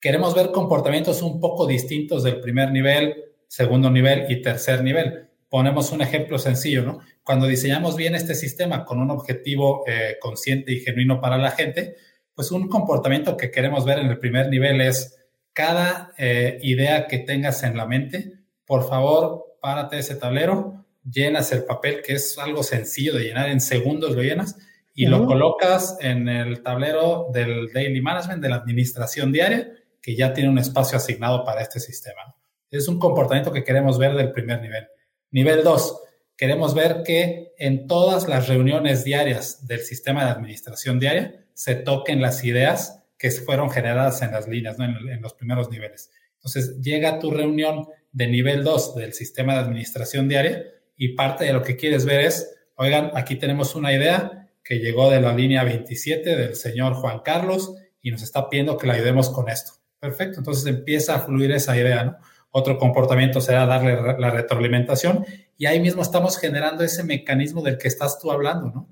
[0.00, 3.16] Queremos ver comportamientos un poco distintos del primer nivel,
[3.48, 5.28] segundo nivel y tercer nivel.
[5.48, 7.00] Ponemos un ejemplo sencillo, ¿no?
[7.24, 11.96] Cuando diseñamos bien este sistema con un objetivo eh, consciente y genuino para la gente,
[12.32, 15.18] pues un comportamiento que queremos ver en el primer nivel es
[15.52, 18.34] cada eh, idea que tengas en la mente,
[18.64, 23.60] por favor, párate ese tablero, llenas el papel, que es algo sencillo de llenar, en
[23.60, 24.56] segundos lo llenas,
[24.94, 29.72] y lo colocas en el tablero del Daily Management, de la administración diaria,
[30.02, 32.34] que ya tiene un espacio asignado para este sistema.
[32.70, 34.88] Es un comportamiento que queremos ver del primer nivel.
[35.30, 36.02] Nivel 2,
[36.36, 42.20] queremos ver que en todas las reuniones diarias del sistema de administración diaria se toquen
[42.20, 46.10] las ideas que fueron generadas en las líneas, en, los primeros niveles.
[46.36, 50.64] Entonces, llega tu reunión de nivel 2 del sistema de administración diaria
[50.96, 55.10] y parte de lo que quieres ver es, oigan, aquí tenemos una idea que llegó
[55.10, 59.30] de la línea 27 del señor Juan Carlos y nos está pidiendo que la ayudemos
[59.30, 59.72] con esto.
[59.98, 62.16] Perfecto, entonces empieza a fluir esa idea, ¿no?
[62.52, 65.24] Otro comportamiento será darle la retroalimentación
[65.56, 68.88] y ahí mismo estamos generando ese mecanismo del que estás tú hablando, ¿no?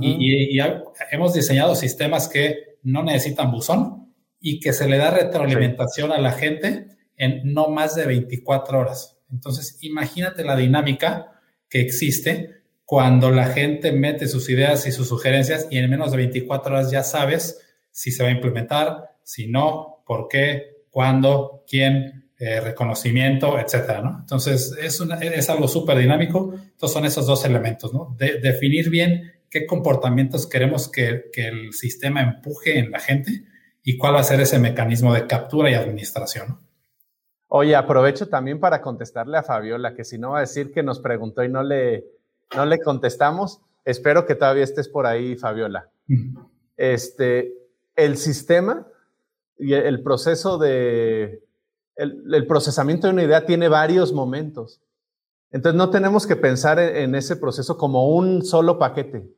[0.00, 0.58] Y,
[1.10, 6.32] hemos diseñado sistemas que no necesitan buzón y que se le da retroalimentación a la
[6.32, 9.18] gente en no más de 24 horas.
[9.30, 12.61] Entonces, imagínate la dinámica que existe
[12.92, 16.90] cuando la gente mete sus ideas y sus sugerencias y en menos de 24 horas
[16.90, 17.58] ya sabes
[17.90, 24.18] si se va a implementar, si no, por qué, cuándo, quién, eh, reconocimiento, etcétera, ¿no?
[24.20, 26.52] Entonces, es, algo súper dinámico.
[26.52, 28.14] Entonces, son esos dos elementos, ¿no?
[28.18, 33.44] De, definir bien qué comportamientos queremos que, el sistema empuje en la gente
[33.82, 36.58] y cuál va a ser ese mecanismo de captura y administración.
[37.48, 41.00] Oye, aprovecho también para contestarle a Fabiola, que si no va a decir que nos
[41.00, 42.04] preguntó y no le,
[42.56, 45.90] no le contestamos, espero que todavía estés por ahí, Fabiola.
[46.76, 47.54] Este,
[47.96, 48.86] el sistema
[49.58, 51.42] y el proceso de,
[51.96, 54.80] el, procesamiento de una idea tiene varios momentos.
[55.50, 59.30] Entonces no tenemos que pensar en ese proceso como un solo paquete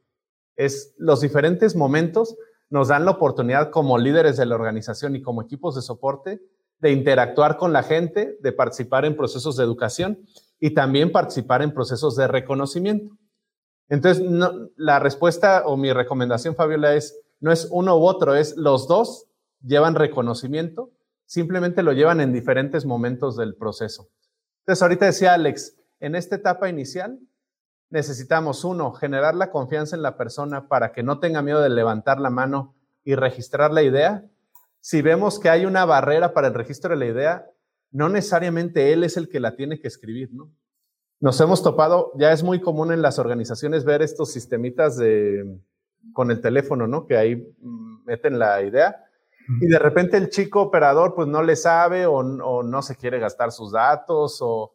[0.56, 2.36] es los diferentes momentos
[2.70, 6.40] nos dan la oportunidad como líderes de la organización y como equipos de soporte
[6.80, 10.18] de interactuar con la gente, de participar en procesos de educación
[10.64, 13.14] y también participar en procesos de reconocimiento.
[13.90, 14.24] Entonces,
[14.76, 19.26] la respuesta o mi recomendación, Fabiola, es no es uno u otro, es los dos
[19.60, 20.90] llevan reconocimiento,
[21.26, 24.08] simplemente lo llevan en diferentes momentos del proceso.
[24.60, 27.18] Entonces, ahorita decía Alex, en esta etapa inicial,
[27.90, 32.20] necesitamos, uno, generar la confianza en la persona para que no tenga miedo de levantar
[32.20, 32.74] la mano
[33.04, 34.24] y registrar la idea.
[34.80, 37.50] Si vemos que hay una barrera para el registro de la idea,
[37.94, 40.50] no necesariamente él es el que la tiene que escribir, ¿no?
[41.20, 45.58] Nos hemos topado, ya es muy común en las organizaciones ver estos sistemitas de,
[46.12, 47.06] con el teléfono, ¿no?
[47.06, 49.04] Que ahí mm, meten la idea
[49.60, 53.52] y de repente el chico operador pues no le sabe o, no se quiere gastar
[53.52, 54.74] sus datos o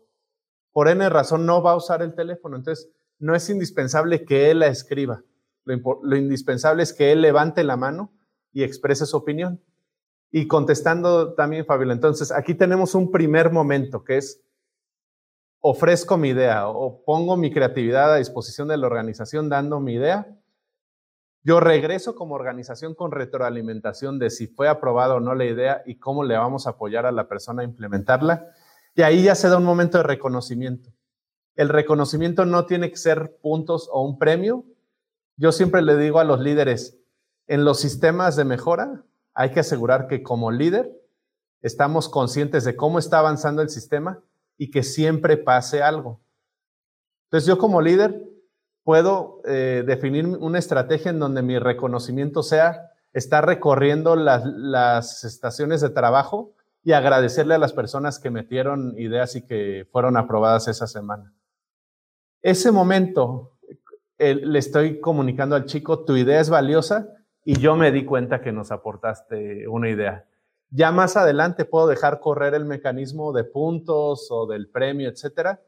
[0.72, 2.56] por N razón no va a usar el teléfono.
[2.56, 5.24] Entonces, no es indispensable que él la escriba.
[5.66, 8.14] Lo, indispensable es que él levante la mano
[8.54, 9.62] y exprese su opinión.
[10.32, 14.42] Y contestando también, Fabiola, entonces aquí tenemos un primer momento que es
[15.62, 20.28] ofrezco mi idea o pongo mi creatividad a disposición de la organización dando mi idea.
[21.44, 25.98] Yo regreso como organización con retroalimentación de si fue aprobada o no la idea y
[25.98, 28.48] cómo le vamos a apoyar a la persona a implementarla.
[28.96, 30.92] Y ahí ya se da un momento de reconocimiento
[31.60, 34.64] el reconocimiento no tiene que ser puntos o un premio.
[35.36, 36.98] Yo siempre le digo a los líderes,
[37.48, 39.04] en los sistemas de mejora
[39.40, 40.92] hay que asegurar que como líder
[41.62, 44.22] estamos conscientes de cómo está avanzando el sistema
[44.58, 46.20] y que siempre pase algo.
[47.24, 48.22] Entonces yo como líder
[48.84, 55.80] puedo eh, definir una estrategia en donde mi reconocimiento sea estar recorriendo las, las estaciones
[55.80, 56.52] de trabajo
[56.84, 61.34] y agradecerle a las personas que metieron ideas y que fueron aprobadas esa semana.
[62.42, 63.54] Ese momento
[64.18, 67.08] le estoy comunicando al chico, tu idea es valiosa
[67.44, 70.26] y yo me di cuenta que nos aportaste una idea.
[70.72, 75.62] Ya más adelante puedo dejar correr el mecanismo de puntos o del premio, etcétera.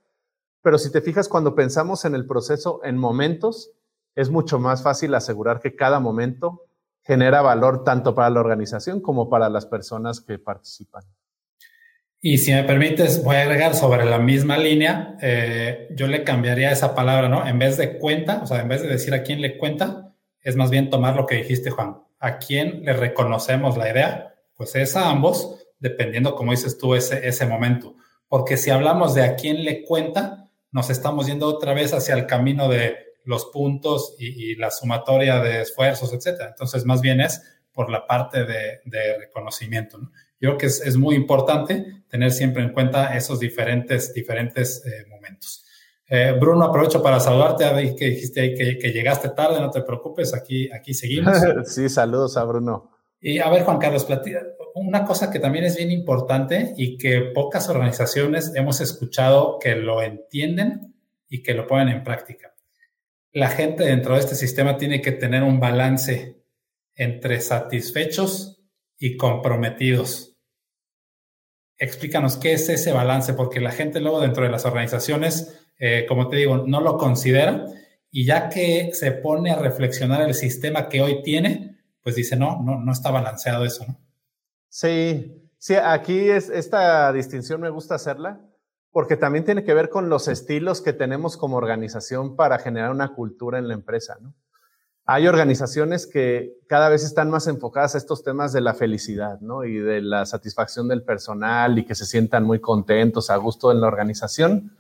[0.62, 3.72] Pero si te fijas, cuando pensamos en el proceso en momentos,
[4.16, 6.66] es mucho más fácil asegurar que cada momento
[7.02, 11.04] genera valor tanto para la organización como para las personas que participan.
[12.24, 16.72] Y si me permites, voy a agregar sobre la misma línea, eh, yo le cambiaría
[16.72, 17.48] esa palabra, ¿no?
[17.48, 20.11] En vez de cuenta, o sea, en vez de decir a quién le cuenta,
[20.42, 21.98] es más bien tomar lo que dijiste, Juan.
[22.20, 24.36] ¿A quién le reconocemos la idea?
[24.56, 27.96] Pues es a ambos, dependiendo, como dices tú, ese, ese momento.
[28.28, 32.26] Porque si hablamos de a quién le cuenta, nos estamos yendo otra vez hacia el
[32.26, 36.50] camino de los puntos y, la sumatoria de esfuerzos, etcétera.
[36.50, 39.98] Entonces, más bien es por la parte de, reconocimiento.
[39.98, 40.12] ¿no?
[40.40, 45.66] Yo creo que es, muy importante tener siempre en cuenta esos diferentes, diferentes eh, momentos.
[46.14, 50.70] Eh, Bruno, aprovecho para saludarte, a que dijiste que, llegaste tarde, no te preocupes, aquí,
[50.70, 51.38] aquí seguimos.
[51.66, 52.92] sí, saludos a Bruno.
[53.22, 54.06] Y a ver, Juan Carlos,
[54.76, 60.02] una cosa que también es bien importante y que pocas organizaciones hemos escuchado que lo
[60.02, 60.94] entienden
[61.30, 62.54] y que lo ponen en práctica.
[63.32, 66.44] La gente dentro de este sistema tiene que tener un balance
[66.94, 68.62] entre satisfechos
[68.98, 70.32] y comprometidos
[71.82, 76.28] explícanos qué es ese balance, porque la gente luego dentro de las organizaciones, eh, como
[76.28, 77.66] te digo, no lo considera
[78.12, 82.62] y ya que se pone a reflexionar el sistema que hoy tiene, pues dice, no,
[82.62, 83.98] no, no está balanceado eso, ¿no?
[84.70, 88.40] Sí, sí, aquí es, esta distinción me gusta hacerla
[88.92, 93.16] porque también tiene que ver con los estilos que tenemos como organización para generar una
[93.16, 94.20] cultura en la empresa,
[95.06, 99.64] hay organizaciones que cada vez están más enfocadas a estos temas de la felicidad, ¿no?
[99.64, 103.82] Y de la satisfacción del personal y que se sientan muy contentos, a gusto en
[103.82, 104.78] la organización.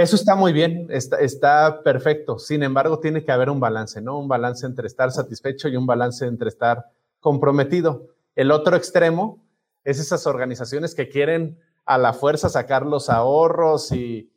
[0.00, 2.38] Eso está muy bien, está, perfecto.
[2.38, 4.18] Sin embargo, tiene que haber un balance, ¿no?
[4.18, 6.86] Un balance entre estar satisfecho y un balance entre estar
[7.20, 8.06] comprometido.
[8.34, 9.44] El otro extremo
[9.84, 14.32] es esas organizaciones que quieren a la fuerza sacar los ahorros y,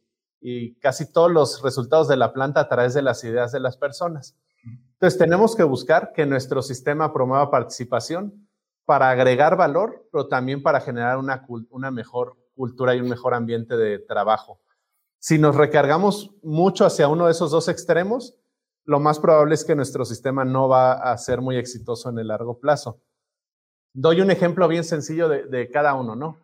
[0.82, 4.36] casi todos los resultados de la planta a través de las ideas de las personas.
[4.66, 8.50] Entonces tenemos que buscar que nuestro sistema promueva participación
[8.84, 14.00] para agregar valor, pero también para generar una mejor cultura y un mejor ambiente de
[14.00, 14.60] trabajo.
[15.26, 18.36] Si nos recargamos mucho hacia uno de esos dos extremos,
[18.84, 22.28] lo más probable es que nuestro sistema no va a ser muy exitoso en el
[22.28, 23.00] largo plazo.
[23.94, 26.42] Doy un ejemplo bien sencillo de, cada uno, ¿no?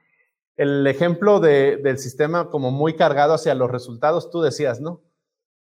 [0.55, 5.01] El ejemplo del sistema como muy cargado hacia los resultados, tú decías, ¿no?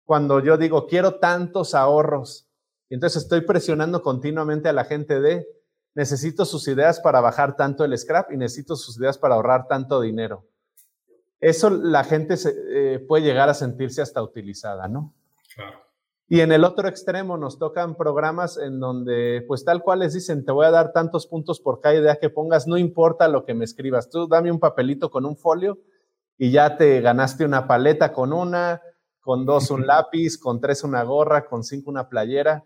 [0.05, 2.49] Cuando yo digo, quiero tantos ahorros,
[2.89, 5.45] entonces estoy presionando continuamente a la gente de,
[5.93, 10.01] necesito sus ideas para bajar tanto el scrap y necesito sus ideas para ahorrar tanto
[10.01, 10.47] dinero.
[11.41, 15.15] Eso la gente se, eh, puede llegar a sentirse hasta utilizada, ¿no?
[15.55, 15.89] Claro.
[16.31, 20.45] Y en el otro extremo nos tocan programas en donde, pues tal cual les dicen,
[20.45, 23.55] te voy a dar tantos puntos por cada idea que pongas, no importa lo que
[23.55, 25.79] me escribas, tú dame un papelito con un folio
[26.37, 28.83] y ya te ganaste una paleta con una,
[29.21, 32.63] con dos un lápiz, con tres una gorra, con cinco una playera.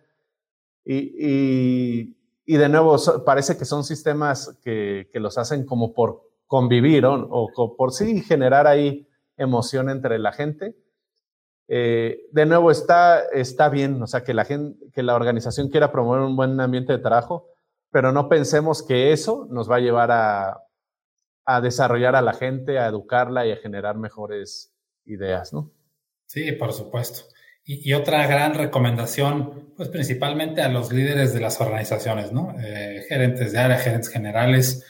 [0.84, 2.14] Y,
[2.44, 7.74] y, de nuevo, parece que son sistemas que, que los hacen como por convivir o,
[7.78, 10.76] por sí generar ahí emoción entre la gente.
[11.66, 15.90] Eh, de nuevo, está, está bien, o sea, que la, gente, que la organización quiera
[15.90, 17.48] promover un buen ambiente de trabajo,
[17.90, 20.62] pero no pensemos que eso nos va a llevar a,
[21.46, 24.74] a desarrollar a la gente, a educarla y a generar mejores
[25.06, 25.72] ideas, ¿no?
[26.26, 27.32] Sí, por supuesto.
[27.64, 32.54] Y, otra gran recomendación, pues principalmente a los líderes de las organizaciones, ¿no?
[32.62, 34.84] Eh, gerentes de área, gerentes generales,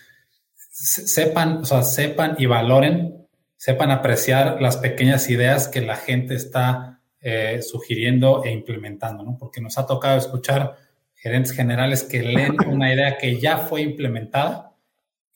[0.72, 7.00] sepan, o sea, sepan y valoren, sepan apreciar las pequeñas ideas que la gente está
[7.20, 9.36] eh, sugiriendo e implementando, ¿no?
[9.38, 10.76] Porque nos ha tocado escuchar
[11.14, 14.74] gerentes generales que leen una idea que ya fue implementada,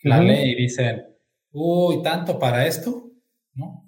[0.02, 1.04] la leen y dicen,
[1.52, 3.06] uy, tanto para esto,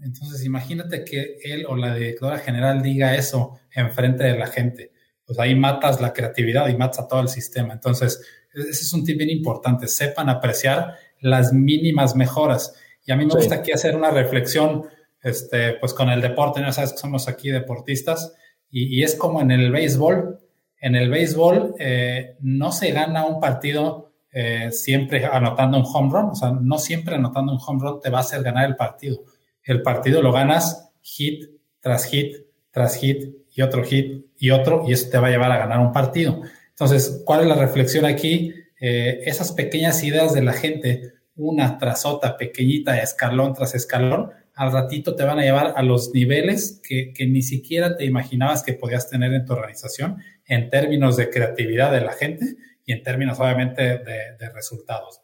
[0.03, 4.93] entonces imagínate que él o la directora general diga eso enfrente de la gente.
[5.25, 7.75] Pues ahí matas la creatividad y matas a todo el sistema.
[7.75, 8.23] Entonces,
[8.55, 9.87] ese es un tip bien importante.
[9.87, 12.75] Sepan apreciar las mínimas mejoras.
[13.05, 14.85] Y a mí me gusta aquí hacer una reflexión,
[15.23, 18.35] este, pues con el deporte, ya sabes que somos aquí deportistas,
[18.71, 20.39] y, es como en el béisbol.
[20.81, 26.31] En el béisbol eh, no se gana un partido eh, siempre anotando un home run,
[26.31, 29.25] o sea, no siempre anotando un home run te va a hacer ganar el partido
[29.69, 31.45] el partido lo ganas hit
[31.81, 32.37] tras hit
[32.71, 35.81] tras hit y otro hit y otro, y eso te va a llevar a ganar
[35.81, 36.41] un partido.
[36.69, 38.55] Entonces, ¿cuál es la reflexión aquí?
[38.81, 44.73] Eh, esas pequeñas ideas de la gente, una tras otra, pequeñita, escalón tras escalón, al
[44.73, 49.09] ratito te van a llevar a los niveles que, ni siquiera te imaginabas que podías
[49.09, 53.83] tener en tu organización en términos de creatividad de la gente y en términos obviamente
[53.83, 55.21] de, de resultados.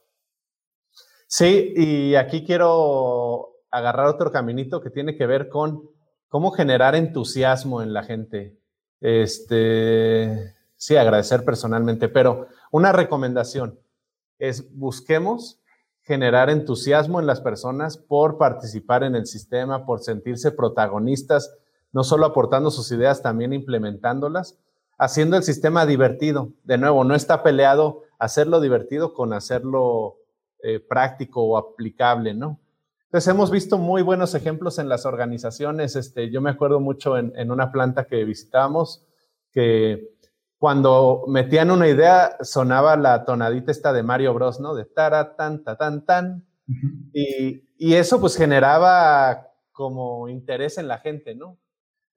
[1.26, 5.82] Sí, y aquí quiero agarrar otro caminito que tiene que ver con
[6.28, 8.56] cómo generar entusiasmo en la gente.
[9.00, 13.78] Este, sí, agradecer personalmente, pero una recomendación
[14.40, 15.60] es busquemos
[16.02, 21.54] generar entusiasmo en las personas por participar en el sistema, por sentirse protagonistas,
[21.92, 24.58] no solo aportando sus ideas, también implementándolas,
[24.98, 26.48] haciendo el sistema divertido.
[26.64, 30.16] De nuevo, no está peleado hacerlo divertido con hacerlo
[30.60, 32.58] eh, práctico o aplicable, ¿no?
[33.04, 35.94] Entonces hemos visto muy buenos ejemplos en las organizaciones.
[35.94, 39.06] Este, yo me acuerdo mucho en, en una planta que visitamos
[39.52, 40.13] que
[40.58, 44.74] cuando metían una idea, sonaba la tonadita esta de Mario Bros, ¿no?
[44.74, 46.46] De tara, tan, ta, tan, tan.
[47.12, 51.58] y, y, eso pues generaba como interés en la gente, ¿no?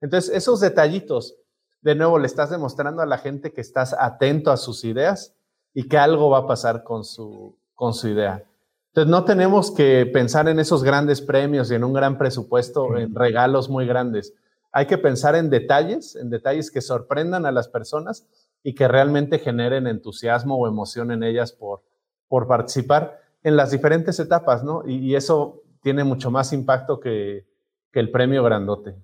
[0.00, 1.36] Entonces, esos detallitos,
[1.82, 5.34] de nuevo, le estás demostrando a la gente que estás atento a sus ideas
[5.74, 8.44] y que algo va a pasar con su, con su idea.
[8.88, 13.14] Entonces, no tenemos que pensar en esos grandes premios y en un gran presupuesto, en
[13.14, 14.32] regalos muy grandes
[14.72, 18.26] hay que pensar en detalles, en detalles que sorprendan a las personas
[18.62, 21.82] y que realmente generen entusiasmo o emoción en ellas por,
[22.28, 24.82] por participar en las diferentes etapas, ¿no?
[24.86, 27.46] Y, eso tiene mucho más impacto que,
[27.92, 28.94] el premio grandote.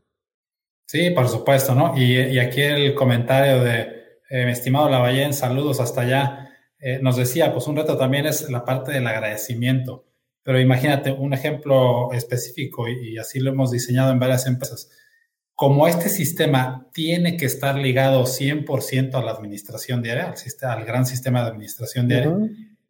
[0.87, 1.99] Sí, por supuesto, ¿no?
[1.99, 7.53] Y, aquí el comentario de eh, mi estimado Lavallén, saludos hasta allá, eh, nos decía,
[7.53, 10.05] pues un reto también es la parte del agradecimiento.
[10.45, 14.91] Pero imagínate un ejemplo específico y así lo hemos diseñado en varias empresas
[15.55, 21.07] como este sistema tiene que estar ligado 100% a la administración diaria, al, al, gran
[21.07, 22.37] sistema de administración diaria,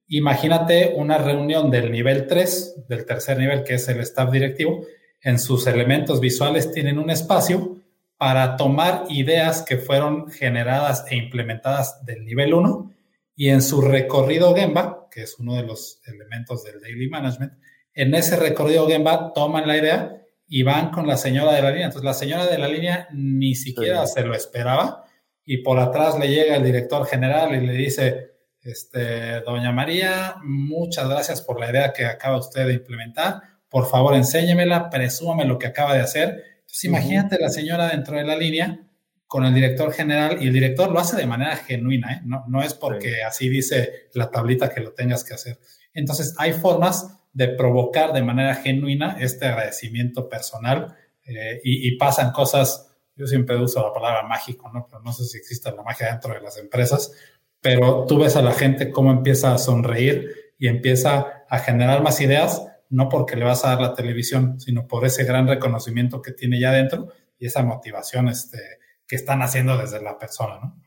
[0.09, 4.87] imagínate una reunión del nivel 3, del tercer nivel, que es el staff directivo,
[5.23, 7.79] en sus elementos visuales tienen un espacio
[8.17, 12.93] para tomar ideas que fueron generadas e implementadas del nivel 1
[13.37, 17.53] y en su recorrido Gemba, que es uno de los elementos del daily management,
[17.95, 21.87] en ese recorrido Gemba toman la idea y van con la señora de la línea.
[21.87, 25.05] Entonces la señora de la línea ni siquiera se lo esperaba
[25.45, 28.33] y por atrás le llega el director general y le dice,
[28.63, 33.43] este, doña María, muchas gracias por la idea que acaba usted de implementar.
[33.69, 36.45] Por favor, enséñemela, presúmame lo que acaba de hacer.
[36.61, 38.81] Entonces imagínate la señora dentro de la línea
[39.27, 42.21] con el director general y el director lo hace de manera genuina, ¿eh?
[42.25, 45.59] no, no es porque así dice la tablita que lo tengas que hacer.
[45.93, 52.97] Entonces hay formas de provocar de manera genuina este agradecimiento personal eh, y, pasan cosas,
[53.17, 54.87] yo siempre uso la palabra mágico, ¿no?
[54.89, 57.13] Pero no sé si existe la magia dentro de las empresas,
[57.61, 62.21] pero tú ves a la gente cómo empieza a sonreír y empieza a generar más
[62.21, 66.33] ideas, no porque le vas a dar la televisión, sino por ese gran reconocimiento que
[66.33, 67.09] tiene ya dentro
[67.39, 68.59] y esa motivación este,
[69.07, 70.81] que están haciendo desde la persona, ¿no?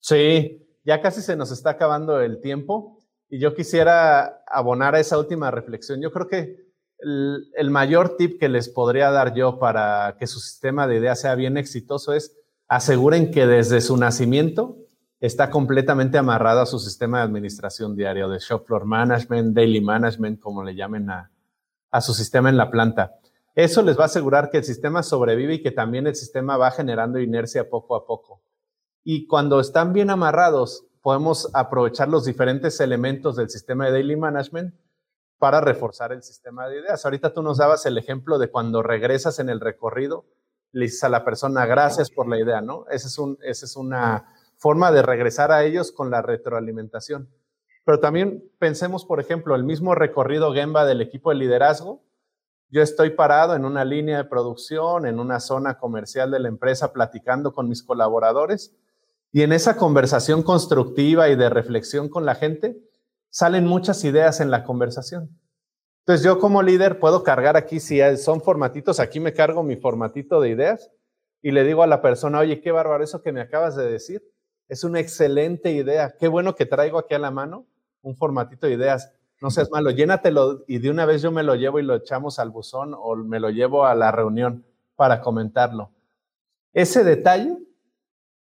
[0.00, 2.97] Sí, ya casi se nos está acabando el tiempo.
[3.28, 6.00] Y yo quisiera abonar a esa última reflexión.
[6.00, 6.68] Yo creo que
[6.98, 11.34] el, mayor tip que les podría dar yo para que su sistema de ideas sea
[11.34, 14.76] bien exitoso es aseguren que desde su nacimiento
[15.20, 20.40] está completamente amarrado a su sistema de administración diario, de shop floor management, daily management,
[20.40, 21.30] como le llamen a,
[21.90, 23.14] a su sistema en la planta.
[23.54, 26.70] Eso les va a asegurar que el sistema sobrevive y que también el sistema va
[26.70, 28.42] generando inercia poco a poco.
[29.02, 34.74] Y cuando están bien amarrados podemos aprovechar los diferentes elementos del sistema de daily management
[35.38, 37.02] para reforzar el sistema de ideas.
[37.02, 40.26] Ahorita tú nos dabas el ejemplo de cuando regresas en el recorrido,
[40.70, 42.84] le dices a la persona gracias por la idea, ¿no?
[42.90, 47.30] Esa es, un, esa es una forma de regresar a ellos con la retroalimentación.
[47.86, 52.02] Pero también pensemos, por ejemplo, el mismo recorrido Gemba del equipo de liderazgo.
[52.68, 56.92] Yo estoy parado en una línea de producción, en una zona comercial de la empresa,
[56.92, 58.76] platicando con mis colaboradores
[59.32, 62.78] y en esa conversación constructiva y de reflexión con la gente,
[63.30, 65.38] salen muchas ideas en la conversación.
[66.00, 70.40] Entonces yo como líder puedo cargar aquí, si son formatitos, aquí me cargo mi formatito
[70.40, 70.90] de ideas
[71.42, 74.22] y le digo a la persona, oye, qué bárbaro eso que me acabas de decir.
[74.68, 76.14] Es una excelente idea.
[76.18, 77.66] Qué bueno que traigo aquí a la mano
[78.02, 79.12] un formatito de ideas.
[79.40, 82.38] No seas malo, llénatelo y de una vez yo me lo llevo y lo echamos
[82.38, 84.64] al buzón o me lo llevo a la reunión
[84.96, 85.90] para comentarlo.
[86.72, 87.56] Ese detalle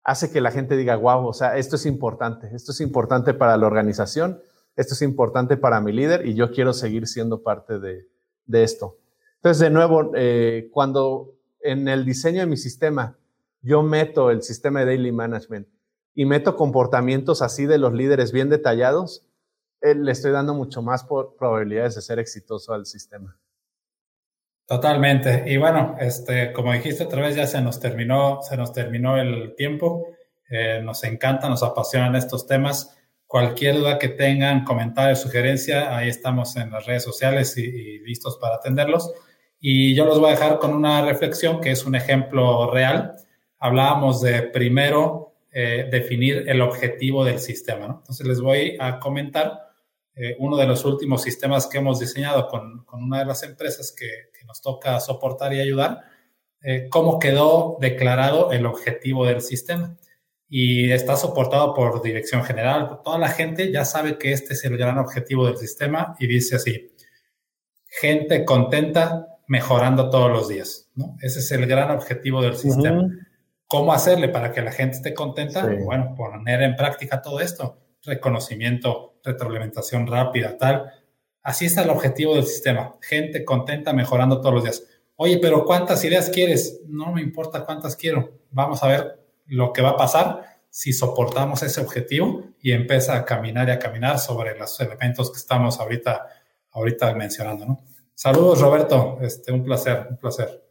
[0.03, 3.57] hace que la gente diga, wow, o sea, esto es importante, esto es importante para
[3.57, 4.41] la organización,
[4.75, 8.07] esto es importante para mi líder y yo quiero seguir siendo parte de,
[8.51, 8.97] esto.
[9.35, 13.17] Entonces, de nuevo, eh, cuando en el diseño de mi sistema
[13.61, 15.67] yo meto el sistema de daily management
[16.15, 19.25] y meto comportamientos así de los líderes bien detallados,
[19.81, 23.37] eh, le estoy dando mucho más probabilidades de ser exitoso al sistema.
[24.69, 25.45] Totalmente.
[25.47, 29.55] Y bueno, este, como dijiste otra vez, ya se nos terminó, se nos terminó el
[29.55, 30.05] tiempo.
[30.47, 32.95] Eh, nos encanta, nos apasionan estos temas.
[33.25, 38.57] Cualquier duda que tengan, comentario, sugerencia, ahí estamos en las redes sociales y, listos para
[38.57, 39.11] atenderlos.
[39.59, 43.15] Y yo los voy a dejar con una reflexión que es un ejemplo real.
[43.57, 47.85] Hablábamos de primero eh, definir el objetivo del sistema.
[47.85, 49.68] Entonces les voy a comentar
[50.21, 53.93] eh, uno de los últimos sistemas que hemos diseñado con, con una de las empresas
[53.97, 54.05] que,
[54.37, 56.01] que, nos toca soportar y ayudar,
[56.61, 59.95] eh, cómo quedó declarado el objetivo del sistema.
[60.49, 62.99] Y está soportado por dirección general.
[63.01, 66.57] Toda la gente ya sabe que este es el gran objetivo del sistema y dice
[66.57, 66.91] así,
[67.85, 70.89] gente contenta mejorando todos los días.
[70.95, 71.15] ¿no?
[71.21, 73.07] Ese es el gran objetivo del sistema.
[73.67, 75.65] ¿Cómo hacerle para que la gente esté contenta?
[75.85, 77.79] Bueno, poner en práctica todo esto.
[78.03, 80.91] Reconocimiento retroalimentación rápida, tal.
[81.41, 82.95] Así es el objetivo del sistema.
[83.01, 84.83] Gente contenta mejorando todos los días.
[85.15, 86.81] Oye, pero ¿cuántas ideas quieres?
[86.87, 88.39] No me importa cuántas quiero.
[88.51, 93.25] Vamos a ver lo que va a pasar si soportamos ese objetivo y empieza a
[93.25, 96.27] caminar y a caminar sobre los elementos que estamos ahorita,
[96.71, 97.83] ahorita mencionando, ¿no?
[98.13, 99.17] Saludos, Roberto.
[99.21, 100.63] Este, un placer, un placer.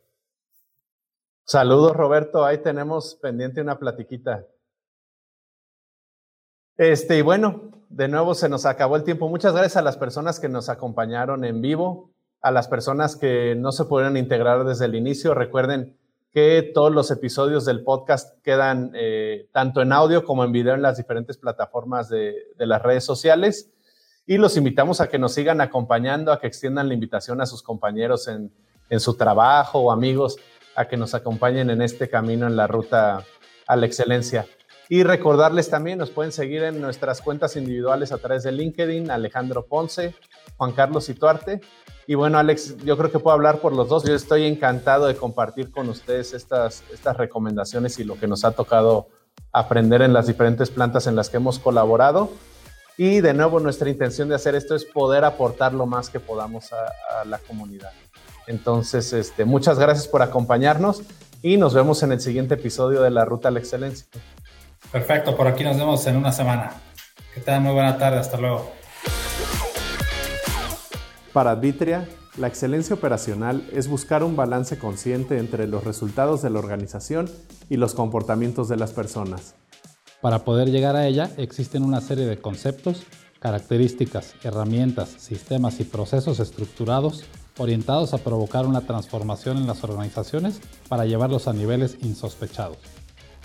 [1.45, 2.45] Saludos, Roberto.
[2.45, 4.47] Ahí tenemos pendiente una platiquita.
[6.79, 9.29] Este, y bueno, de nuevo se nos acabó el tiempo.
[9.29, 13.73] Muchas gracias a las personas que nos acompañaron en vivo, a las personas que no
[13.73, 15.35] se pudieron integrar desde el inicio.
[15.35, 15.99] Recuerden
[16.33, 20.83] que todos los episodios del podcast quedan eh, tanto en audio como en video en
[20.83, 23.73] las diferentes plataformas de, las redes sociales.
[24.25, 27.61] Y los invitamos a que nos sigan acompañando, a que extiendan la invitación a sus
[27.61, 28.53] compañeros en,
[28.89, 30.37] en su trabajo o amigos,
[30.77, 33.25] a que nos acompañen en este camino en la ruta
[33.67, 34.47] a la excelencia.
[34.89, 39.67] Y recordarles también, nos pueden seguir en nuestras cuentas individuales a través de LinkedIn, Alejandro
[39.67, 40.15] Ponce,
[40.57, 41.61] Juan Carlos Ituarte.
[42.07, 44.05] Y bueno, Alex, yo creo que puedo hablar por los dos.
[44.05, 48.53] Yo estoy encantado de compartir con ustedes estas, estas recomendaciones y lo que nos ha
[48.53, 49.09] tocado
[49.53, 52.31] aprender en las diferentes plantas en las que hemos colaborado.
[52.97, 56.73] Y de nuevo, nuestra intención de hacer esto es poder aportar lo más que podamos
[56.73, 57.93] a, a la comunidad.
[58.47, 61.03] Entonces, este, muchas gracias por acompañarnos
[61.43, 64.07] y nos vemos en el siguiente episodio de La Ruta a la Excelencia.
[64.93, 66.73] Perfecto, por aquí nos vemos en una semana.
[67.35, 68.71] Que tengan muy buena tarde, hasta luego.
[71.33, 72.09] Para Advitria,
[72.39, 77.31] la excelencia operacional es buscar un balance consciente entre los resultados de la organización
[77.69, 79.55] y los comportamientos de las personas.
[80.21, 83.05] Para poder llegar a ella existen una serie de conceptos,
[83.41, 87.25] características, herramientas, sistemas y procesos estructurados
[87.59, 92.79] orientados a provocar una transformación en las organizaciones para llevarlos a niveles insospechados.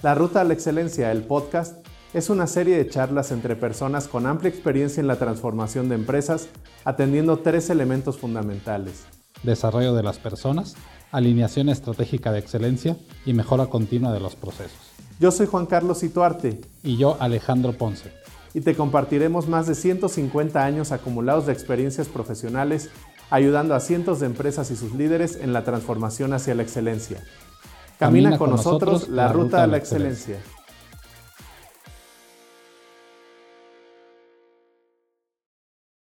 [0.03, 1.77] La Ruta a la Excelencia, el podcast,
[2.13, 6.49] es una serie de charlas entre personas con amplia experiencia en la transformación de empresas,
[6.83, 9.05] atendiendo tres elementos fundamentales.
[9.43, 10.75] Desarrollo de las personas,
[11.13, 14.77] alineación estratégica de excelencia y mejora continua de los procesos.
[15.21, 16.59] Yo soy Juan Carlos Ituarte.
[16.83, 18.11] Y yo Alejandro Ponce.
[18.53, 22.89] Y te compartiremos más de 150 años acumulados de experiencias profesionales,
[23.29, 27.23] ayudando a cientos de empresas y sus líderes en la transformación hacia la excelencia.
[28.03, 30.37] Camina, con, nosotros, la ruta a la excelencia.